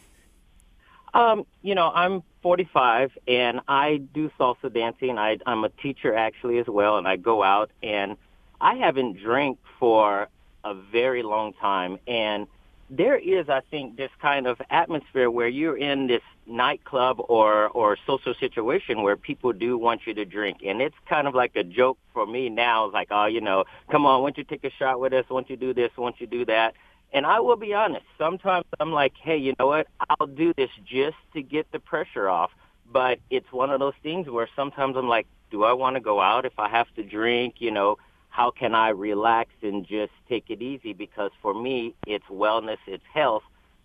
Um, 1.15 1.45
you 1.61 1.75
know, 1.75 1.91
I'm 1.95 2.23
45 2.41 3.17
and 3.27 3.61
I 3.69 4.01
do 4.13 4.29
salsa 4.37 4.71
dancing. 4.71 5.17
I, 5.17 5.37
I'm 5.45 5.63
a 5.63 5.69
teacher 5.69 6.13
actually 6.13 6.59
as 6.59 6.67
well, 6.67 6.97
and 6.97 7.07
I 7.07 7.15
go 7.15 7.41
out 7.41 7.71
and 7.81 8.17
I 8.59 8.75
haven't 8.75 9.19
drank 9.19 9.57
for 9.79 10.27
a 10.65 10.73
very 10.73 11.23
long 11.23 11.53
time. 11.53 11.99
And 12.05 12.47
there 12.89 13.17
is, 13.17 13.49
I 13.49 13.61
think, 13.71 13.97
this 13.97 14.11
kind 14.21 14.45
of 14.45 14.61
atmosphere 14.69 15.31
where 15.31 15.47
you're 15.47 15.77
in 15.77 16.07
this 16.07 16.21
nightclub 16.45 17.19
or 17.27 17.69
or 17.69 17.97
social 18.05 18.35
situation 18.35 19.01
where 19.01 19.17
people 19.17 19.53
do 19.53 19.77
want 19.77 20.01
you 20.05 20.13
to 20.13 20.25
drink, 20.25 20.57
and 20.65 20.81
it's 20.81 20.95
kind 21.09 21.27
of 21.27 21.33
like 21.33 21.55
a 21.55 21.63
joke 21.63 21.97
for 22.13 22.25
me 22.27 22.49
now. 22.49 22.85
It's 22.85 22.93
like, 22.93 23.07
oh, 23.11 23.25
you 23.25 23.41
know, 23.41 23.65
come 23.89 24.05
on, 24.05 24.21
won't 24.21 24.37
you 24.37 24.43
take 24.43 24.63
a 24.63 24.69
shot 24.69 24.99
with 24.99 25.13
us? 25.13 25.25
Won't 25.29 25.49
you 25.49 25.57
do 25.57 25.73
this? 25.73 25.91
Won't 25.97 26.21
you 26.21 26.27
do 26.27 26.45
that? 26.45 26.75
And 27.11 27.25
I 27.25 27.39
will 27.39 27.55
be 27.55 27.73
honest, 27.73 28.05
sometimes 28.17 28.65
I'm 28.79 28.91
like, 28.91 29.13
hey, 29.21 29.37
you 29.37 29.53
know 29.57 29.67
what? 29.67 29.87
I'll 30.09 30.27
do 30.27 30.53
this 30.55 30.69
just 30.85 31.17
to 31.33 31.41
get 31.41 31.71
the 31.71 31.79
pressure 31.79 32.29
off. 32.29 32.51
But 32.91 33.19
it's 33.29 33.51
one 33.51 33.71
of 33.71 33.79
those 33.79 33.93
things 34.03 34.29
where 34.29 34.47
sometimes 34.55 34.95
I'm 34.95 35.07
like, 35.07 35.25
do 35.49 35.63
I 35.63 35.73
want 35.73 35.95
to 35.95 36.01
go 36.01 36.21
out 36.21 36.45
if 36.45 36.59
I 36.59 36.69
have 36.69 36.93
to 36.95 37.03
drink? 37.03 37.55
You 37.59 37.71
know, 37.71 37.97
how 38.35 38.51
can 38.51 38.75
I 38.75 38.89
relax 38.89 39.49
and 39.61 39.87
just 39.87 40.11
take 40.27 40.49
it 40.49 40.61
easy? 40.61 40.91
Because 40.91 41.31
for 41.41 41.53
me, 41.53 41.95
it's 42.05 42.25
wellness, 42.25 42.79
it's 42.85 43.05
health. 43.13 43.43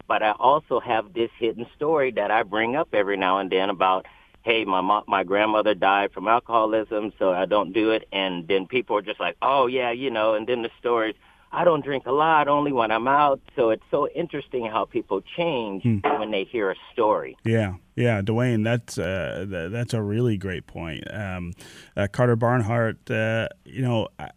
But 0.08 0.24
I 0.24 0.32
also 0.32 0.80
have 0.80 1.14
this 1.14 1.30
hidden 1.38 1.66
story 1.76 2.10
that 2.12 2.32
I 2.32 2.42
bring 2.42 2.74
up 2.74 2.88
every 2.92 3.16
now 3.16 3.38
and 3.38 3.48
then 3.48 3.70
about, 3.70 4.06
hey, 4.42 4.64
my 4.64 4.80
mom, 4.80 5.04
my 5.06 5.22
grandmother 5.22 5.74
died 5.74 6.10
from 6.10 6.26
alcoholism, 6.26 7.12
so 7.16 7.30
I 7.30 7.46
don't 7.46 7.72
do 7.72 7.92
it. 7.92 8.08
And 8.10 8.48
then 8.48 8.66
people 8.66 8.96
are 8.96 9.02
just 9.02 9.20
like, 9.20 9.36
oh 9.40 9.68
yeah, 9.68 9.92
you 9.92 10.10
know. 10.10 10.34
And 10.34 10.48
then 10.48 10.62
the 10.62 10.70
stories 10.80 11.14
I 11.52 11.62
don't 11.62 11.84
drink 11.84 12.06
a 12.06 12.12
lot, 12.12 12.48
only 12.48 12.72
when 12.72 12.90
I'm 12.90 13.06
out. 13.06 13.40
So 13.54 13.70
it's 13.70 13.84
so 13.88 14.08
interesting 14.08 14.66
how 14.66 14.84
people 14.84 15.20
change 15.36 15.84
hmm. 15.84 15.98
when 16.18 16.32
they 16.32 16.42
hear 16.42 16.72
a 16.72 16.76
story. 16.92 17.36
Yeah, 17.44 17.74
yeah, 17.96 18.22
Dwayne, 18.22 18.64
that's 18.64 18.98
uh, 18.98 19.46
that's 19.70 19.94
a 19.94 20.02
really 20.02 20.36
great 20.36 20.66
point. 20.66 21.04
Um, 21.12 21.52
uh, 21.96 22.06
Carter 22.10 22.36
Barnhart, 22.36 23.10
uh, 23.10 23.48
you 23.64 23.82
know, 23.82 24.08
I, 24.18 24.30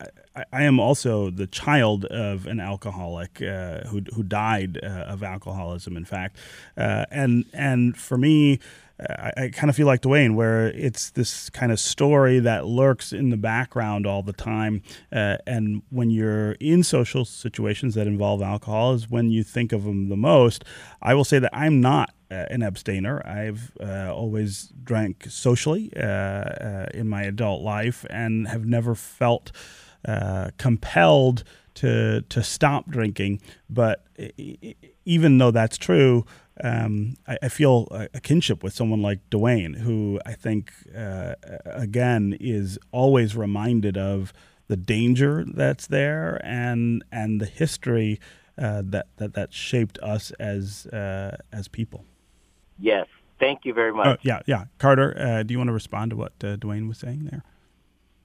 I, 0.52 0.64
am 0.64 0.80
also 0.80 1.30
the 1.30 1.48
child 1.48 2.06
of 2.06 2.48
an 2.48 2.60
alcoholic 2.60 3.42
uh, 3.42 3.82
who 3.88 4.02
who 4.16 4.24
died 4.24 4.80
uh, 4.82 4.88
of 4.88 5.24
alcoholism. 5.24 5.96
In 5.96 6.06
fact, 6.06 6.38
uh, 6.78 7.06
and 7.12 7.46
and 7.54 7.98
for 7.98 8.18
me. 8.18 8.60
I, 9.00 9.32
I 9.36 9.50
kind 9.50 9.72
of 9.72 9.76
feel 9.76 9.88
like 9.88 10.04
Dwayne, 10.04 10.36
where 10.36 10.68
it's 10.68 11.10
this 11.10 11.50
kind 11.50 11.72
of 11.72 11.80
story 11.80 12.40
that 12.40 12.68
lurks 12.68 13.12
in 13.12 13.32
the 13.32 13.38
background 13.38 14.06
all 14.06 14.22
the 14.22 14.34
time. 14.34 14.84
Uh, 15.12 15.38
and 15.48 15.82
when 15.90 16.12
you're 16.12 16.52
in 16.54 16.84
social 16.84 17.26
situations 17.26 17.96
that 17.96 18.06
involve 18.06 18.44
alcohol, 18.44 18.94
is 18.94 19.10
when 19.10 19.32
you 19.32 19.44
think 19.44 19.74
of 19.74 19.84
them 19.84 20.10
the 20.10 20.16
most. 20.16 20.64
I 21.02 21.16
will 21.16 21.26
say 21.26 21.40
that 21.40 21.50
I'm 21.52 21.82
not 21.82 22.14
an 22.50 22.64
abstainer. 22.64 23.26
I've 23.26 23.72
uh, 23.80 24.14
always 24.14 24.72
drank 24.84 25.26
socially 25.30 25.92
uh, 25.96 26.02
uh 26.02 26.86
in 26.94 27.08
my 27.08 27.24
adult 27.24 27.62
life 27.62 28.06
and 28.10 28.48
have 28.48 28.66
never 28.66 28.96
felt 28.96 29.52
uh, 30.06 30.50
compelled 30.58 31.44
to 31.76 32.22
to 32.22 32.44
stop 32.44 32.90
drinking. 32.90 33.42
But 33.70 34.06
even 35.06 35.38
though 35.38 35.52
that's 35.52 35.78
true, 35.78 36.26
um, 36.64 37.16
I, 37.28 37.38
I, 37.44 37.50
feel 37.50 37.88
a, 37.92 38.10
a, 38.14 38.20
kinship 38.20 38.64
with 38.64 38.74
someone 38.74 39.02
like 39.02 39.28
Dwayne, 39.32 39.78
who 39.80 40.20
I 40.26 40.34
think, 40.34 40.72
uh, 40.96 41.34
again, 41.66 42.38
is 42.40 42.78
always 42.92 43.36
reminded 43.36 43.98
of 43.98 44.34
the 44.68 44.78
danger 44.78 45.46
that's 45.48 45.88
there 45.88 46.40
and 46.44 47.04
and 47.12 47.42
the 47.42 47.46
history 47.46 48.20
uh, 48.58 48.84
that, 48.86 49.08
that 49.18 49.34
that 49.34 49.54
shaped 49.54 49.98
us 50.00 50.32
as 50.40 50.86
uh, 50.88 51.38
as 51.52 51.68
people. 51.68 52.06
Yes, 52.84 53.08
thank 53.40 53.62
you 53.64 53.74
very 53.74 53.94
much. 53.94 54.08
Oh, 54.08 54.18
yeah, 54.24 54.42
yeah. 54.46 54.66
Carter, 54.78 55.18
uh, 55.18 55.44
do 55.44 55.54
you 55.54 55.58
want 55.58 55.70
to 55.70 55.74
respond 55.74 56.12
to 56.12 56.18
what 56.18 56.34
uh, 56.44 56.58
Dwayne 56.58 56.90
was 56.90 56.98
saying 56.98 57.30
there? 57.32 57.42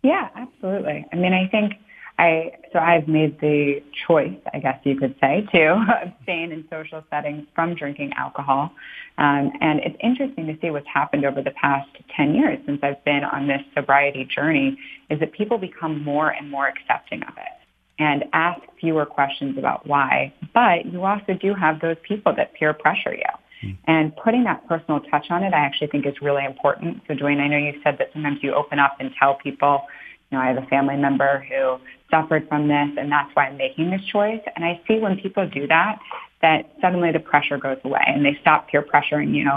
Yeah, 0.03 0.29
absolutely. 0.35 1.07
I 1.13 1.17
mean, 1.17 1.33
I 1.33 1.47
think 1.47 1.75
I 2.19 2.51
so 2.73 2.81
I've 2.81 3.07
made 3.07 3.41
the 3.41 3.81
choice, 4.09 4.37
I 4.53 4.59
guess 4.59 4.81
you 4.83 4.97
could 4.97 5.15
say, 5.21 5.47
to 5.53 5.87
abstain 6.03 6.51
in 6.51 6.65
social 6.69 7.05
settings 7.09 7.47
from 7.55 7.77
drinking 7.77 8.15
alcohol. 8.17 8.73
Um, 9.17 9.53
and 9.61 9.79
it's 9.79 9.97
interesting 10.03 10.49
to 10.49 10.59
see 10.61 10.71
what's 10.71 10.89
happened 10.93 11.25
over 11.25 11.41
the 11.41 11.53
past 11.53 11.89
10 12.17 12.35
years 12.35 12.59
since 12.67 12.81
I've 12.83 13.05
been 13.05 13.23
on 13.23 13.47
this 13.47 13.63
sobriety 13.77 14.25
journey 14.25 14.77
is 15.09 15.21
that 15.21 15.33
people 15.33 15.59
become 15.59 16.03
more 16.03 16.31
and 16.31 16.51
more 16.51 16.67
accepting 16.67 17.23
of 17.23 17.35
it 17.37 17.59
and 18.01 18.25
ask 18.33 18.61
fewer 18.81 19.07
questions 19.07 19.57
about 19.57 19.87
why. 19.87 20.33
But 20.53 20.87
you 20.87 21.05
also 21.05 21.35
do 21.35 21.55
have 21.55 21.81
those 21.81 21.97
people 22.03 22.35
that 22.37 22.55
peer 22.55 22.73
pressure 22.73 23.15
you. 23.15 23.23
Hmm. 23.61 23.71
And 23.87 24.17
putting 24.17 24.45
that 24.45 24.67
personal 24.69 25.01
touch 25.01 25.27
on 25.31 25.43
it, 25.43 25.53
I 25.53 25.59
actually 25.59 25.89
think 25.89 26.07
is 26.07 26.15
really 26.23 26.45
important. 26.45 27.03
So, 27.09 27.15
Dwayne, 27.15 27.41
I 27.41 27.49
know 27.49 27.57
you 27.57 27.81
said 27.83 27.97
that 27.99 28.11
sometimes 28.13 28.39
you 28.43 28.55
open 28.55 28.79
up 28.79 28.97
and 29.01 29.11
tell 29.19 29.35
people, 29.35 29.83
you 30.31 30.39
know, 30.39 30.45
I 30.45 30.49
have 30.49 30.59
a 30.59 30.67
family 30.67 30.97
member 30.97 31.45
who 31.49 31.79
suffered 32.11 32.49
from 32.49 32.69
this 32.69 32.89
and 32.99 33.11
that's 33.11 33.31
why 33.35 33.47
I'm 33.47 33.57
making 33.57 33.91
this 33.91 34.05
choice. 34.13 34.41
And 34.57 34.65
I 34.65 34.81
see 34.87 34.99
when 34.99 35.19
people 35.19 35.49
do 35.49 35.67
that, 35.67 35.99
that 36.43 36.71
suddenly 36.81 37.13
the 37.13 37.21
pressure 37.21 37.59
goes 37.59 37.79
away 37.85 38.03
and 38.07 38.25
they 38.25 38.37
stop 38.41 38.69
peer 38.69 38.83
pressuring 38.83 39.35
you. 39.35 39.51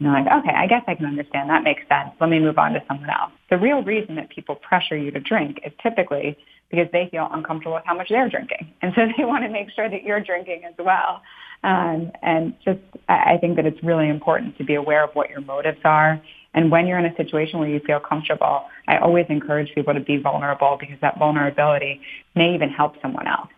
And 0.00 0.06
they're 0.06 0.12
like, 0.12 0.32
okay, 0.32 0.54
I 0.56 0.66
guess 0.66 0.82
I 0.88 0.94
can 0.94 1.06
understand. 1.06 1.50
That 1.50 1.62
makes 1.62 1.82
sense. 1.88 2.10
Let 2.20 2.30
me 2.30 2.40
move 2.40 2.58
on 2.58 2.72
to 2.72 2.82
someone 2.88 3.10
else. 3.10 3.32
The 3.50 3.58
real 3.58 3.82
reason 3.82 4.16
that 4.16 4.30
people 4.30 4.56
pressure 4.56 4.96
you 4.96 5.10
to 5.10 5.20
drink 5.20 5.60
is 5.64 5.72
typically 5.82 6.36
because 6.70 6.88
they 6.92 7.08
feel 7.10 7.28
uncomfortable 7.30 7.74
with 7.74 7.84
how 7.84 7.94
much 7.94 8.08
they're 8.08 8.28
drinking. 8.28 8.72
And 8.82 8.92
so 8.96 9.02
they 9.16 9.24
want 9.24 9.44
to 9.44 9.50
make 9.50 9.68
sure 9.70 9.88
that 9.88 10.02
you're 10.02 10.20
drinking 10.20 10.62
as 10.66 10.74
well. 10.78 11.20
Um, 11.62 12.10
and 12.22 12.54
just, 12.64 12.80
I 13.08 13.36
think 13.38 13.56
that 13.56 13.66
it's 13.66 13.82
really 13.82 14.08
important 14.08 14.56
to 14.56 14.64
be 14.64 14.74
aware 14.74 15.04
of 15.04 15.10
what 15.12 15.28
your 15.28 15.42
motives 15.42 15.80
are 15.84 16.20
and 16.54 16.70
when 16.70 16.86
you're 16.86 16.98
in 16.98 17.06
a 17.06 17.14
situation 17.16 17.60
where 17.60 17.68
you 17.68 17.80
feel 17.86 18.00
comfortable, 18.00 18.64
I 18.88 18.98
always 18.98 19.26
encourage 19.28 19.72
people 19.74 19.94
to 19.94 20.00
be 20.00 20.16
vulnerable 20.16 20.76
because 20.80 20.96
that 21.00 21.18
vulnerability 21.18 22.00
may 22.34 22.54
even 22.54 22.70
help 22.70 23.00
someone 23.00 23.28
else. 23.28 23.48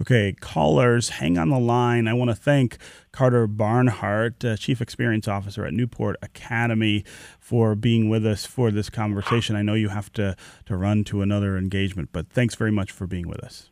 Okay, 0.00 0.34
callers, 0.40 1.10
hang 1.10 1.38
on 1.38 1.50
the 1.50 1.58
line. 1.58 2.08
I 2.08 2.14
want 2.14 2.30
to 2.30 2.34
thank 2.34 2.78
Carter 3.12 3.46
Barnhart, 3.46 4.44
uh, 4.44 4.56
Chief 4.56 4.80
Experience 4.80 5.28
Officer 5.28 5.64
at 5.64 5.72
Newport 5.72 6.16
Academy, 6.22 7.04
for 7.38 7.74
being 7.74 8.08
with 8.08 8.26
us 8.26 8.44
for 8.46 8.70
this 8.70 8.90
conversation. 8.90 9.56
I 9.56 9.62
know 9.62 9.74
you 9.74 9.88
have 9.88 10.12
to, 10.14 10.36
to 10.66 10.76
run 10.76 11.04
to 11.04 11.22
another 11.22 11.56
engagement, 11.56 12.10
but 12.12 12.28
thanks 12.30 12.54
very 12.54 12.72
much 12.72 12.90
for 12.90 13.06
being 13.06 13.28
with 13.28 13.42
us. 13.42 13.70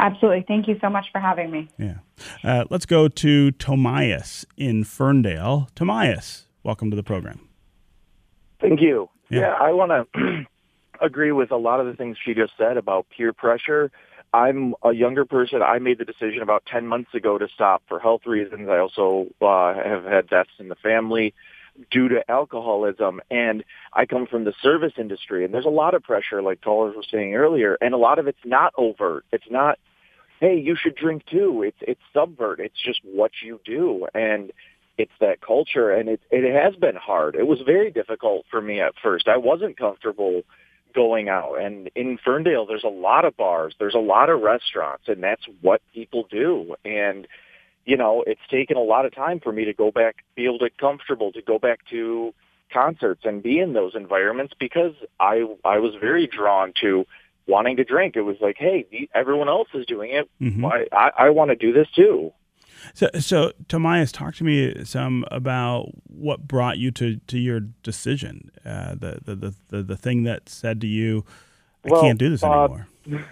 Absolutely. 0.00 0.44
Thank 0.48 0.66
you 0.66 0.78
so 0.80 0.88
much 0.88 1.06
for 1.12 1.20
having 1.20 1.50
me. 1.50 1.68
Yeah. 1.78 1.98
Uh, 2.42 2.64
let's 2.70 2.86
go 2.86 3.06
to 3.08 3.52
Tomias 3.52 4.46
in 4.56 4.84
Ferndale. 4.84 5.68
Tomias, 5.76 6.44
welcome 6.62 6.90
to 6.90 6.96
the 6.96 7.02
program. 7.02 7.48
Thank 8.60 8.80
you. 8.80 9.10
Yeah. 9.28 9.40
Yeah, 9.40 9.54
I 9.60 9.72
want 9.72 10.08
to 10.14 10.46
agree 11.00 11.32
with 11.32 11.50
a 11.50 11.56
lot 11.56 11.80
of 11.80 11.86
the 11.86 11.94
things 11.94 12.16
she 12.24 12.34
just 12.34 12.52
said 12.58 12.76
about 12.76 13.06
peer 13.14 13.32
pressure. 13.32 13.90
I'm 14.32 14.74
a 14.82 14.92
younger 14.92 15.24
person. 15.24 15.62
I 15.62 15.78
made 15.78 15.98
the 15.98 16.04
decision 16.04 16.42
about 16.42 16.64
10 16.66 16.86
months 16.86 17.14
ago 17.14 17.38
to 17.38 17.48
stop 17.54 17.82
for 17.88 17.98
health 17.98 18.26
reasons. 18.26 18.68
I 18.68 18.78
also 18.78 19.26
uh, 19.40 19.74
have 19.74 20.04
had 20.04 20.28
deaths 20.28 20.50
in 20.58 20.68
the 20.68 20.76
family 20.76 21.34
due 21.90 22.08
to 22.08 22.30
alcoholism. 22.30 23.20
And 23.30 23.64
I 23.92 24.06
come 24.06 24.26
from 24.26 24.44
the 24.44 24.54
service 24.62 24.92
industry, 24.98 25.44
and 25.44 25.52
there's 25.52 25.64
a 25.64 25.70
lot 25.70 25.94
of 25.94 26.02
pressure, 26.02 26.42
like 26.42 26.60
callers 26.60 26.94
were 26.94 27.04
saying 27.10 27.34
earlier, 27.34 27.76
and 27.80 27.94
a 27.94 27.98
lot 27.98 28.18
of 28.18 28.28
it's 28.28 28.44
not 28.44 28.72
overt. 28.76 29.24
It's 29.32 29.50
not, 29.50 29.78
hey, 30.40 30.58
you 30.58 30.76
should 30.76 30.94
drink 30.94 31.26
too. 31.26 31.62
It's 31.62 31.78
it's 31.80 32.00
subvert. 32.12 32.60
It's 32.60 32.80
just 32.84 33.00
what 33.04 33.32
you 33.42 33.60
do, 33.64 34.06
and 34.14 34.52
it's 34.98 35.12
that 35.20 35.40
culture, 35.40 35.90
and 35.90 36.08
it 36.08 36.20
it 36.30 36.52
has 36.52 36.74
been 36.76 36.96
hard. 36.96 37.34
It 37.34 37.46
was 37.46 37.60
very 37.64 37.90
difficult 37.90 38.44
for 38.50 38.60
me 38.60 38.80
at 38.80 38.92
first. 39.02 39.28
I 39.28 39.38
wasn't 39.38 39.78
comfortable 39.78 40.42
going 40.94 41.28
out, 41.28 41.54
and 41.54 41.90
in 41.94 42.18
Ferndale, 42.24 42.66
there's 42.66 42.84
a 42.84 42.88
lot 42.88 43.24
of 43.24 43.36
bars, 43.36 43.74
there's 43.78 43.94
a 43.94 43.98
lot 43.98 44.30
of 44.30 44.40
restaurants, 44.40 45.04
and 45.08 45.22
that's 45.22 45.44
what 45.60 45.80
people 45.94 46.26
do, 46.30 46.74
and 46.84 47.26
you 47.84 47.96
know, 47.96 48.22
it's 48.26 48.40
taken 48.50 48.76
a 48.76 48.82
lot 48.82 49.06
of 49.06 49.14
time 49.14 49.40
for 49.40 49.52
me 49.52 49.64
to 49.64 49.72
go 49.72 49.90
back, 49.90 50.16
be 50.36 50.44
able 50.44 50.58
to 50.58 50.70
comfortable, 50.70 51.32
to 51.32 51.42
go 51.42 51.58
back 51.58 51.80
to 51.90 52.34
concerts 52.72 53.22
and 53.24 53.42
be 53.42 53.58
in 53.58 53.72
those 53.72 53.94
environments 53.94 54.54
because 54.58 54.94
I 55.18 55.44
I 55.64 55.78
was 55.78 55.94
very 56.00 56.26
drawn 56.26 56.72
to 56.82 57.06
wanting 57.46 57.76
to 57.78 57.84
drink. 57.84 58.16
It 58.16 58.22
was 58.22 58.36
like, 58.40 58.56
hey, 58.58 59.08
everyone 59.14 59.48
else 59.48 59.68
is 59.74 59.86
doing 59.86 60.12
it. 60.12 60.30
Mhm. 60.40 60.60
Why 60.60 60.86
I, 60.92 61.10
I 61.18 61.30
want 61.30 61.50
to 61.50 61.56
do 61.56 61.72
this 61.72 61.88
too. 61.90 62.32
So, 62.94 63.08
so 63.18 63.52
Tomias, 63.68 64.12
talk 64.12 64.34
to 64.36 64.44
me 64.44 64.84
some 64.84 65.24
about 65.30 65.88
what 66.06 66.46
brought 66.46 66.78
you 66.78 66.90
to, 66.92 67.16
to 67.16 67.38
your 67.38 67.60
decision. 67.60 68.50
Uh, 68.64 68.94
the, 68.94 69.20
the, 69.24 69.34
the, 69.34 69.54
the 69.68 69.82
the 69.82 69.96
thing 69.96 70.24
that 70.24 70.48
said 70.48 70.80
to 70.82 70.86
you, 70.86 71.24
"I 71.84 71.90
Well, 71.90 72.02
can't 72.02 72.18
do 72.18 72.30
this 72.30 72.42
uh, 72.42 72.50
anymore." 72.50 72.88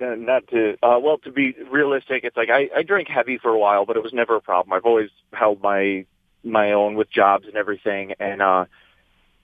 Uh, 0.00 0.16
Not 0.16 0.46
to 0.48 0.76
uh, 0.82 0.98
well, 1.00 1.18
to 1.18 1.30
be 1.30 1.54
realistic, 1.70 2.24
it's 2.24 2.36
like 2.36 2.50
I, 2.50 2.68
I 2.74 2.82
drank 2.82 3.06
heavy 3.08 3.38
for 3.38 3.50
a 3.50 3.58
while, 3.58 3.86
but 3.86 3.96
it 3.96 4.02
was 4.02 4.12
never 4.12 4.34
a 4.34 4.40
problem. 4.40 4.72
I've 4.72 4.84
always 4.84 5.10
held 5.32 5.62
my 5.62 6.04
my 6.42 6.72
own 6.72 6.96
with 6.96 7.10
jobs 7.10 7.46
and 7.46 7.54
everything, 7.56 8.14
and 8.18 8.42
uh, 8.42 8.64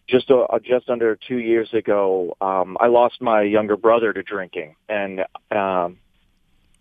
just 0.09 0.29
uh, 0.31 0.46
just 0.62 0.90
under 0.90 1.14
two 1.16 1.38
years 1.38 1.73
ago, 1.73 2.37
um, 2.40 2.77
I 2.81 2.88
lost 2.88 3.23
my 3.23 3.42
younger 3.42 3.77
brother 3.77 4.12
to 4.12 4.23
drinking, 4.25 4.75
and 4.88 5.25
um, 5.53 5.99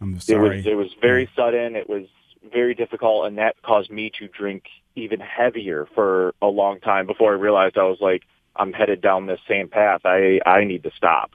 I'm 0.01 0.15
it 0.27 0.37
was 0.37 0.65
it 0.65 0.75
was 0.75 0.93
very 1.01 1.29
sudden. 1.35 1.75
It 1.75 1.89
was 1.89 2.07
very 2.51 2.73
difficult, 2.73 3.27
and 3.27 3.37
that 3.37 3.61
caused 3.61 3.91
me 3.91 4.11
to 4.19 4.27
drink 4.27 4.63
even 4.95 5.19
heavier 5.19 5.87
for 5.93 6.33
a 6.41 6.47
long 6.47 6.79
time 6.79 7.05
before 7.05 7.33
I 7.33 7.35
realized 7.35 7.77
I 7.77 7.83
was 7.83 7.99
like, 7.99 8.23
I'm 8.55 8.73
headed 8.73 9.01
down 9.01 9.27
this 9.27 9.39
same 9.47 9.67
path. 9.67 10.01
I 10.05 10.39
I 10.45 10.63
need 10.63 10.83
to 10.83 10.91
stop. 10.95 11.31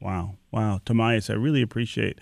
Wow. 0.00 0.36
Wow. 0.50 0.80
Tomias, 0.84 1.30
I 1.30 1.34
really 1.34 1.62
appreciate 1.62 2.20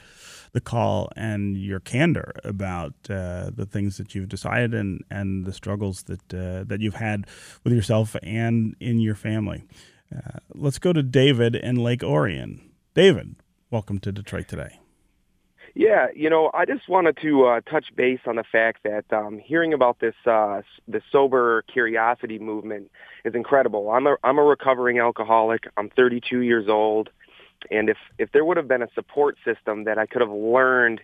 the 0.52 0.60
call 0.60 1.10
and 1.16 1.56
your 1.56 1.80
candor 1.80 2.32
about 2.44 2.94
uh, 3.10 3.50
the 3.54 3.66
things 3.68 3.96
that 3.96 4.14
you've 4.14 4.28
decided 4.28 4.72
and, 4.72 5.02
and 5.10 5.44
the 5.44 5.52
struggles 5.52 6.04
that, 6.04 6.32
uh, 6.32 6.64
that 6.64 6.80
you've 6.80 6.94
had 6.94 7.26
with 7.64 7.72
yourself 7.72 8.14
and 8.22 8.76
in 8.78 9.00
your 9.00 9.16
family. 9.16 9.64
Uh, 10.14 10.38
let's 10.54 10.78
go 10.78 10.92
to 10.92 11.02
David 11.02 11.56
in 11.56 11.76
Lake 11.76 12.04
Orion. 12.04 12.70
David, 12.94 13.34
welcome 13.70 13.98
to 13.98 14.12
Detroit 14.12 14.46
today. 14.46 14.78
Yeah, 15.74 16.06
you 16.14 16.30
know, 16.30 16.52
I 16.54 16.66
just 16.66 16.88
wanted 16.88 17.18
to 17.22 17.46
uh, 17.46 17.60
touch 17.62 17.86
base 17.96 18.20
on 18.26 18.36
the 18.36 18.44
fact 18.44 18.84
that 18.84 19.12
um, 19.12 19.38
hearing 19.38 19.72
about 19.72 19.98
this 19.98 20.14
uh, 20.24 20.62
the 20.86 21.02
sober 21.10 21.62
curiosity 21.62 22.38
movement 22.38 22.92
is 23.24 23.34
incredible. 23.34 23.90
I'm 23.90 24.06
a 24.06 24.16
I'm 24.22 24.38
a 24.38 24.42
recovering 24.42 25.00
alcoholic. 25.00 25.64
I'm 25.76 25.90
32 25.90 26.40
years 26.40 26.68
old, 26.68 27.10
and 27.72 27.88
if 27.88 27.96
if 28.18 28.30
there 28.30 28.44
would 28.44 28.56
have 28.56 28.68
been 28.68 28.82
a 28.82 28.88
support 28.94 29.36
system 29.44 29.84
that 29.84 29.98
I 29.98 30.06
could 30.06 30.20
have 30.20 30.30
learned 30.30 31.00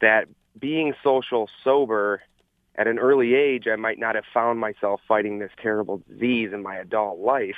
that 0.00 0.28
being 0.56 0.94
social 1.02 1.50
sober 1.64 2.22
at 2.76 2.86
an 2.86 3.00
early 3.00 3.34
age, 3.34 3.66
I 3.66 3.74
might 3.74 3.98
not 3.98 4.14
have 4.14 4.24
found 4.32 4.60
myself 4.60 5.00
fighting 5.08 5.40
this 5.40 5.50
terrible 5.60 6.00
disease 6.08 6.52
in 6.52 6.62
my 6.62 6.76
adult 6.76 7.18
life. 7.18 7.56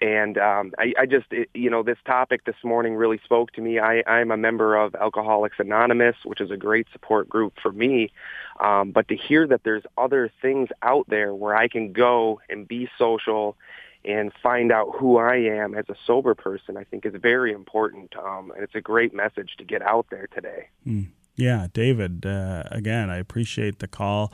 And 0.00 0.36
um, 0.38 0.72
I, 0.78 0.92
I 0.98 1.06
just, 1.06 1.26
it, 1.30 1.48
you 1.54 1.70
know, 1.70 1.82
this 1.82 1.98
topic 2.04 2.44
this 2.44 2.56
morning 2.64 2.94
really 2.94 3.20
spoke 3.24 3.52
to 3.52 3.60
me. 3.60 3.78
I, 3.78 4.02
I'm 4.06 4.30
a 4.30 4.36
member 4.36 4.76
of 4.76 4.94
Alcoholics 4.94 5.56
Anonymous, 5.58 6.16
which 6.24 6.40
is 6.40 6.50
a 6.50 6.56
great 6.56 6.86
support 6.92 7.28
group 7.28 7.54
for 7.62 7.72
me. 7.72 8.12
Um, 8.60 8.90
but 8.90 9.08
to 9.08 9.16
hear 9.16 9.46
that 9.46 9.62
there's 9.64 9.84
other 9.96 10.30
things 10.42 10.68
out 10.82 11.06
there 11.08 11.34
where 11.34 11.54
I 11.54 11.68
can 11.68 11.92
go 11.92 12.40
and 12.48 12.66
be 12.66 12.88
social 12.98 13.56
and 14.04 14.32
find 14.42 14.70
out 14.70 14.88
who 14.96 15.18
I 15.18 15.36
am 15.36 15.74
as 15.74 15.84
a 15.88 15.96
sober 16.06 16.34
person, 16.34 16.76
I 16.76 16.84
think 16.84 17.04
is 17.04 17.14
very 17.20 17.52
important. 17.52 18.14
Um, 18.16 18.52
and 18.54 18.62
it's 18.62 18.74
a 18.74 18.80
great 18.80 19.12
message 19.12 19.56
to 19.58 19.64
get 19.64 19.82
out 19.82 20.06
there 20.10 20.28
today. 20.32 20.68
Hmm. 20.84 21.02
Yeah, 21.34 21.66
David, 21.72 22.24
uh, 22.24 22.62
again, 22.70 23.10
I 23.10 23.18
appreciate 23.18 23.78
the 23.80 23.88
call 23.88 24.32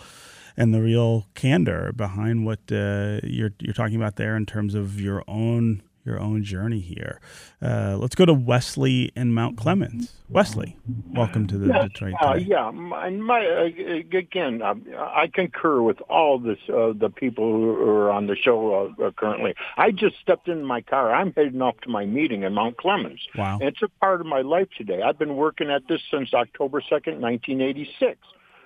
and 0.57 0.75
the 0.75 0.81
real 0.81 1.27
candor 1.35 1.93
behind 1.95 2.45
what 2.47 2.61
uh, 2.71 3.21
you're 3.23 3.53
you're 3.61 3.75
talking 3.75 3.97
about 3.97 4.17
there 4.17 4.37
in 4.37 4.47
terms 4.47 4.75
of 4.75 5.01
your 5.01 5.23
own 5.29 5.83
your 6.05 6.19
own 6.19 6.43
journey 6.43 6.81
here. 6.81 7.21
Uh, 7.61 7.97
let's 7.97 8.17
go 8.17 8.25
to 8.25 8.35
Wesley 8.35 9.13
in 9.15 9.33
Mount 9.33 9.57
Clemens. 9.57 10.13
Wesley, 10.29 10.77
welcome 11.13 11.47
to 11.47 11.57
the 11.57 11.69
Yeah, 11.69 11.83
Detroit. 11.85 12.15
uh, 12.21 12.35
yeah, 12.35 12.73
my, 12.73 13.09
my 13.11 13.47
uh, 13.47 14.17
again, 14.19 14.63
um, 14.63 14.85
I 14.99 15.29
concur 15.33 15.81
with 15.81 16.01
all 16.09 16.41
this. 16.41 16.59
Uh, 16.69 16.93
the 16.93 17.09
people 17.09 17.53
who 17.53 17.71
are 17.89 18.11
on 18.11 18.27
the 18.27 18.35
show 18.35 18.93
uh, 18.99 19.05
uh, 19.05 19.11
currently. 19.13 19.55
I 19.77 19.93
just 19.93 20.17
stepped 20.21 20.49
in 20.49 20.65
my 20.65 20.81
car. 20.81 21.15
I'm 21.15 21.33
heading 21.37 21.63
off 21.63 21.79
to 21.83 21.89
my 21.89 22.05
meeting 22.05 22.43
in 22.43 22.55
Mount 22.55 22.79
Clemens. 22.79 23.21
Wow. 23.37 23.59
And 23.61 23.69
it's 23.69 23.83
a 23.83 23.89
part 24.01 24.21
of 24.21 24.27
my 24.27 24.41
life 24.41 24.69
today. 24.77 25.03
I've 25.03 25.19
been 25.19 25.37
working 25.37 25.71
at 25.71 25.87
this 25.89 26.01
since 26.11 26.35
October 26.35 26.81
second, 26.81 27.21
1986. 27.21 28.19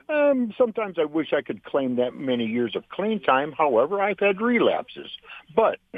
Um, 0.08 0.52
sometimes 0.56 0.96
I 0.98 1.04
wish 1.04 1.32
I 1.32 1.42
could 1.42 1.64
claim 1.64 1.96
that 1.96 2.14
many 2.14 2.46
years 2.46 2.76
of 2.76 2.88
clean 2.88 3.20
time. 3.20 3.52
However, 3.52 4.00
I've 4.00 4.20
had 4.20 4.40
relapses. 4.40 5.10
But, 5.54 5.78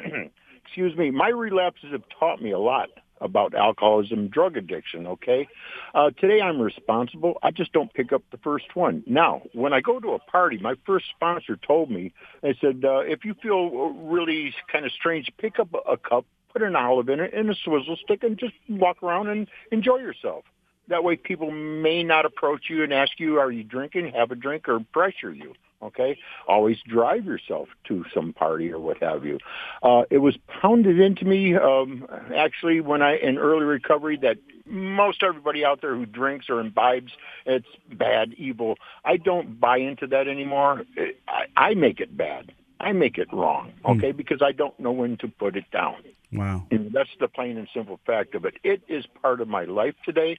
excuse 0.65 0.97
me, 0.97 1.11
my 1.11 1.29
relapses 1.29 1.93
have 1.93 2.05
taught 2.19 2.41
me 2.41 2.53
a 2.53 2.59
lot 2.59 2.89
about 3.21 3.55
alcoholism, 3.55 4.29
drug 4.29 4.57
addiction, 4.57 5.07
okay? 5.07 5.49
Uh, 5.95 6.11
today 6.19 6.41
I'm 6.41 6.61
responsible. 6.61 7.39
I 7.43 7.51
just 7.51 7.73
don't 7.73 7.93
pick 7.93 8.13
up 8.13 8.23
the 8.31 8.39
first 8.39 8.75
one. 8.75 9.03
Now, 9.07 9.43
when 9.53 9.73
I 9.73 9.81
go 9.81 9.99
to 10.01 10.11
a 10.11 10.19
party, 10.19 10.59
my 10.59 10.75
first 10.87 11.07
sponsor 11.15 11.57
told 11.57 11.91
me, 11.91 12.13
they 12.43 12.57
said, 12.61 12.83
uh, 12.85 13.01
if 13.01 13.25
you 13.25 13.35
feel 13.43 13.91
really 13.91 14.55
kind 14.71 14.87
of 14.87 14.93
strange, 14.93 15.31
pick 15.39 15.59
up 15.59 15.69
a 15.89 15.97
cup, 15.97 16.27
put 16.53 16.63
an 16.63 16.77
olive 16.77 17.09
in 17.09 17.21
it, 17.21 17.35
and 17.35 17.51
a 17.51 17.55
swizzle 17.55 17.97
stick, 17.97 18.23
and 18.23 18.39
just 18.39 18.55
walk 18.69 19.03
around 19.03 19.29
and 19.29 19.49
enjoy 19.73 19.97
yourself. 19.97 20.45
That 20.89 21.05
way 21.05 21.17
people 21.17 21.51
may 21.51 22.03
not 22.03 22.25
approach 22.25 22.65
you 22.69 22.83
and 22.83 22.93
ask 22.93 23.13
you, 23.19 23.39
are 23.39 23.51
you 23.51 23.63
drinking, 23.63 24.13
have 24.13 24.31
a 24.31 24.35
drink, 24.35 24.69
or 24.69 24.81
pressure 24.93 25.33
you. 25.33 25.55
Okay? 25.81 26.19
Always 26.49 26.79
drive 26.87 27.25
yourself 27.25 27.69
to 27.85 28.05
some 28.13 28.33
party 28.33 28.73
or 28.73 28.81
what 28.81 28.99
have 28.99 29.25
you. 29.25 29.39
Uh, 29.83 30.03
it 30.11 30.19
was 30.19 30.37
pounded 30.61 30.99
into 30.99 31.25
me, 31.25 31.55
um, 31.55 32.07
actually, 32.35 32.81
when 32.81 33.01
I, 33.03 33.17
in 33.17 33.39
early 33.39 33.65
recovery, 33.65 34.17
that 34.23 34.39
most 34.67 35.23
everybody 35.23 35.65
out 35.65 35.81
there 35.81 35.95
who 35.95 36.05
drinks 36.05 36.47
or 36.49 36.61
imbibes, 36.61 37.13
it's 37.47 37.69
bad, 37.93 38.35
evil. 38.35 38.77
I 39.05 39.19
don't 39.19 39.61
buy 39.61 39.79
into 39.79 40.07
that 40.09 40.27
anymore. 40.27 40.83
I, 41.29 41.45
I 41.57 41.75
make 41.75 42.01
it 42.01 42.17
bad. 42.17 42.53
I 42.81 42.93
make 42.93 43.19
it 43.19 43.33
wrong, 43.33 43.73
okay, 43.85 44.13
because 44.13 44.41
I 44.41 44.53
don't 44.53 44.79
know 44.79 44.93
when 44.93 45.17
to 45.19 45.29
put 45.29 45.57
it 45.57 45.65
down. 45.73 45.97
Wow. 46.33 46.65
And 46.71 46.93
that's 46.93 47.11
the 47.19 47.27
plain 47.27 47.57
and 47.59 47.69
simple 47.75 47.99
fact 48.07 48.35
of 48.35 48.45
it. 48.45 48.55
It 48.63 48.83
is 48.89 49.05
part 49.21 49.41
of 49.41 49.49
my 49.49 49.65
life 49.65 49.95
today. 50.05 50.39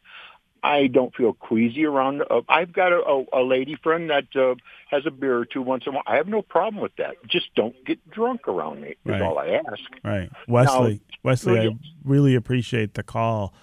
I 0.64 0.88
don't 0.88 1.16
feel 1.16 1.34
queasy 1.34 1.86
around. 1.86 2.22
Uh, 2.30 2.42
I've 2.50 2.74
got 2.74 2.92
a, 2.92 2.98
a, 3.02 3.42
a 3.42 3.44
lady 3.44 3.76
friend 3.82 4.10
that 4.10 4.26
uh, 4.36 4.56
has 4.90 5.06
a 5.06 5.12
beer 5.12 5.38
or 5.38 5.46
two 5.46 5.62
once 5.62 5.84
in 5.86 5.94
a 5.94 5.96
while. 5.96 6.04
I 6.08 6.16
have 6.18 6.28
no 6.28 6.42
problem 6.42 6.82
with 6.82 6.96
that. 6.98 7.16
Just 7.28 7.54
don't 7.56 7.76
get 7.86 8.10
drunk 8.10 8.48
around 8.48 8.82
me. 8.82 8.90
Is 8.90 8.96
Right. 9.06 9.22
all 9.22 9.38
I 9.38 9.48
ask. 9.50 9.80
Right, 10.04 10.30
Wesley. 10.48 10.94
Now- 10.96 11.00
Wesley, 11.24 11.60
I 11.60 11.70
really 12.04 12.34
appreciate 12.36 12.94
the 12.94 13.04
call, 13.04 13.54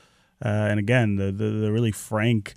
uh, 0.45 0.49
and 0.49 0.79
again, 0.79 1.17
the, 1.17 1.33
the 1.33 1.49
the 1.51 1.73
really 1.73 1.93
frank 1.93 2.53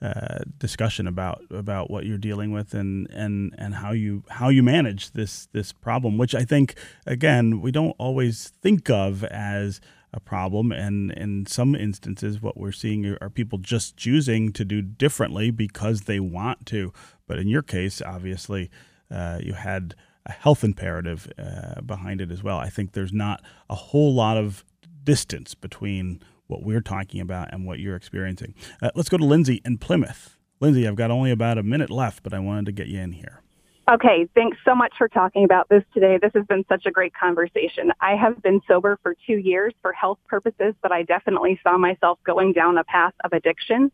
uh, 0.00 0.38
discussion 0.58 1.06
about 1.08 1.42
about 1.50 1.90
what 1.90 2.04
you're 2.06 2.18
dealing 2.18 2.52
with 2.52 2.72
and 2.74 3.08
and 3.10 3.54
and 3.58 3.74
how 3.76 3.90
you 3.92 4.22
how 4.28 4.48
you 4.50 4.62
manage 4.62 5.10
this 5.12 5.46
this 5.52 5.72
problem, 5.72 6.18
which 6.18 6.34
I 6.34 6.44
think 6.44 6.74
again 7.06 7.60
we 7.60 7.70
don't 7.72 7.94
always 7.98 8.52
think 8.62 8.88
of 8.90 9.24
as 9.24 9.80
a 10.14 10.20
problem, 10.20 10.72
and 10.72 11.10
in 11.12 11.44
some 11.44 11.74
instances, 11.74 12.40
what 12.40 12.56
we're 12.56 12.72
seeing 12.72 13.04
are- 13.04 13.30
people 13.30 13.58
just 13.58 13.96
choosing 13.96 14.52
to 14.52 14.64
do 14.64 14.80
differently 14.80 15.50
because 15.50 16.02
they 16.02 16.20
want 16.20 16.64
to. 16.66 16.92
But 17.26 17.38
in 17.38 17.48
your 17.48 17.62
case, 17.62 18.00
obviously, 18.00 18.70
uh, 19.10 19.40
you 19.42 19.54
had 19.54 19.94
a 20.24 20.32
health 20.32 20.64
imperative 20.64 21.30
uh, 21.38 21.80
behind 21.82 22.20
it 22.20 22.30
as 22.30 22.42
well. 22.42 22.58
I 22.58 22.70
think 22.70 22.92
there's 22.92 23.12
not 23.12 23.42
a 23.68 23.74
whole 23.74 24.14
lot 24.14 24.36
of 24.36 24.64
distance 25.02 25.54
between 25.54 26.22
what 26.46 26.62
we're 26.62 26.80
talking 26.80 27.20
about 27.20 27.52
and 27.52 27.66
what 27.66 27.80
you're 27.80 27.96
experiencing. 27.96 28.54
Uh, 28.80 28.90
let's 28.94 29.08
go 29.08 29.18
to 29.18 29.24
Lindsay 29.24 29.60
in 29.64 29.78
Plymouth. 29.78 30.38
Lindsay, 30.60 30.86
I've 30.86 30.96
got 30.96 31.10
only 31.10 31.30
about 31.30 31.58
a 31.58 31.62
minute 31.62 31.90
left, 31.90 32.22
but 32.22 32.32
I 32.32 32.38
wanted 32.38 32.66
to 32.66 32.72
get 32.72 32.86
you 32.86 33.00
in 33.00 33.12
here. 33.12 33.42
Okay, 33.90 34.26
thanks 34.34 34.56
so 34.64 34.74
much 34.74 34.94
for 34.96 35.08
talking 35.08 35.44
about 35.44 35.68
this 35.68 35.82
today. 35.92 36.18
This 36.20 36.32
has 36.34 36.46
been 36.46 36.64
such 36.70 36.86
a 36.86 36.90
great 36.90 37.12
conversation. 37.14 37.92
I 38.00 38.16
have 38.16 38.40
been 38.42 38.62
sober 38.66 38.98
for 39.02 39.14
two 39.26 39.36
years 39.36 39.74
for 39.82 39.92
health 39.92 40.18
purposes, 40.26 40.74
but 40.80 40.90
I 40.90 41.02
definitely 41.02 41.60
saw 41.62 41.76
myself 41.76 42.18
going 42.24 42.54
down 42.54 42.78
a 42.78 42.84
path 42.84 43.12
of 43.24 43.34
addiction. 43.34 43.92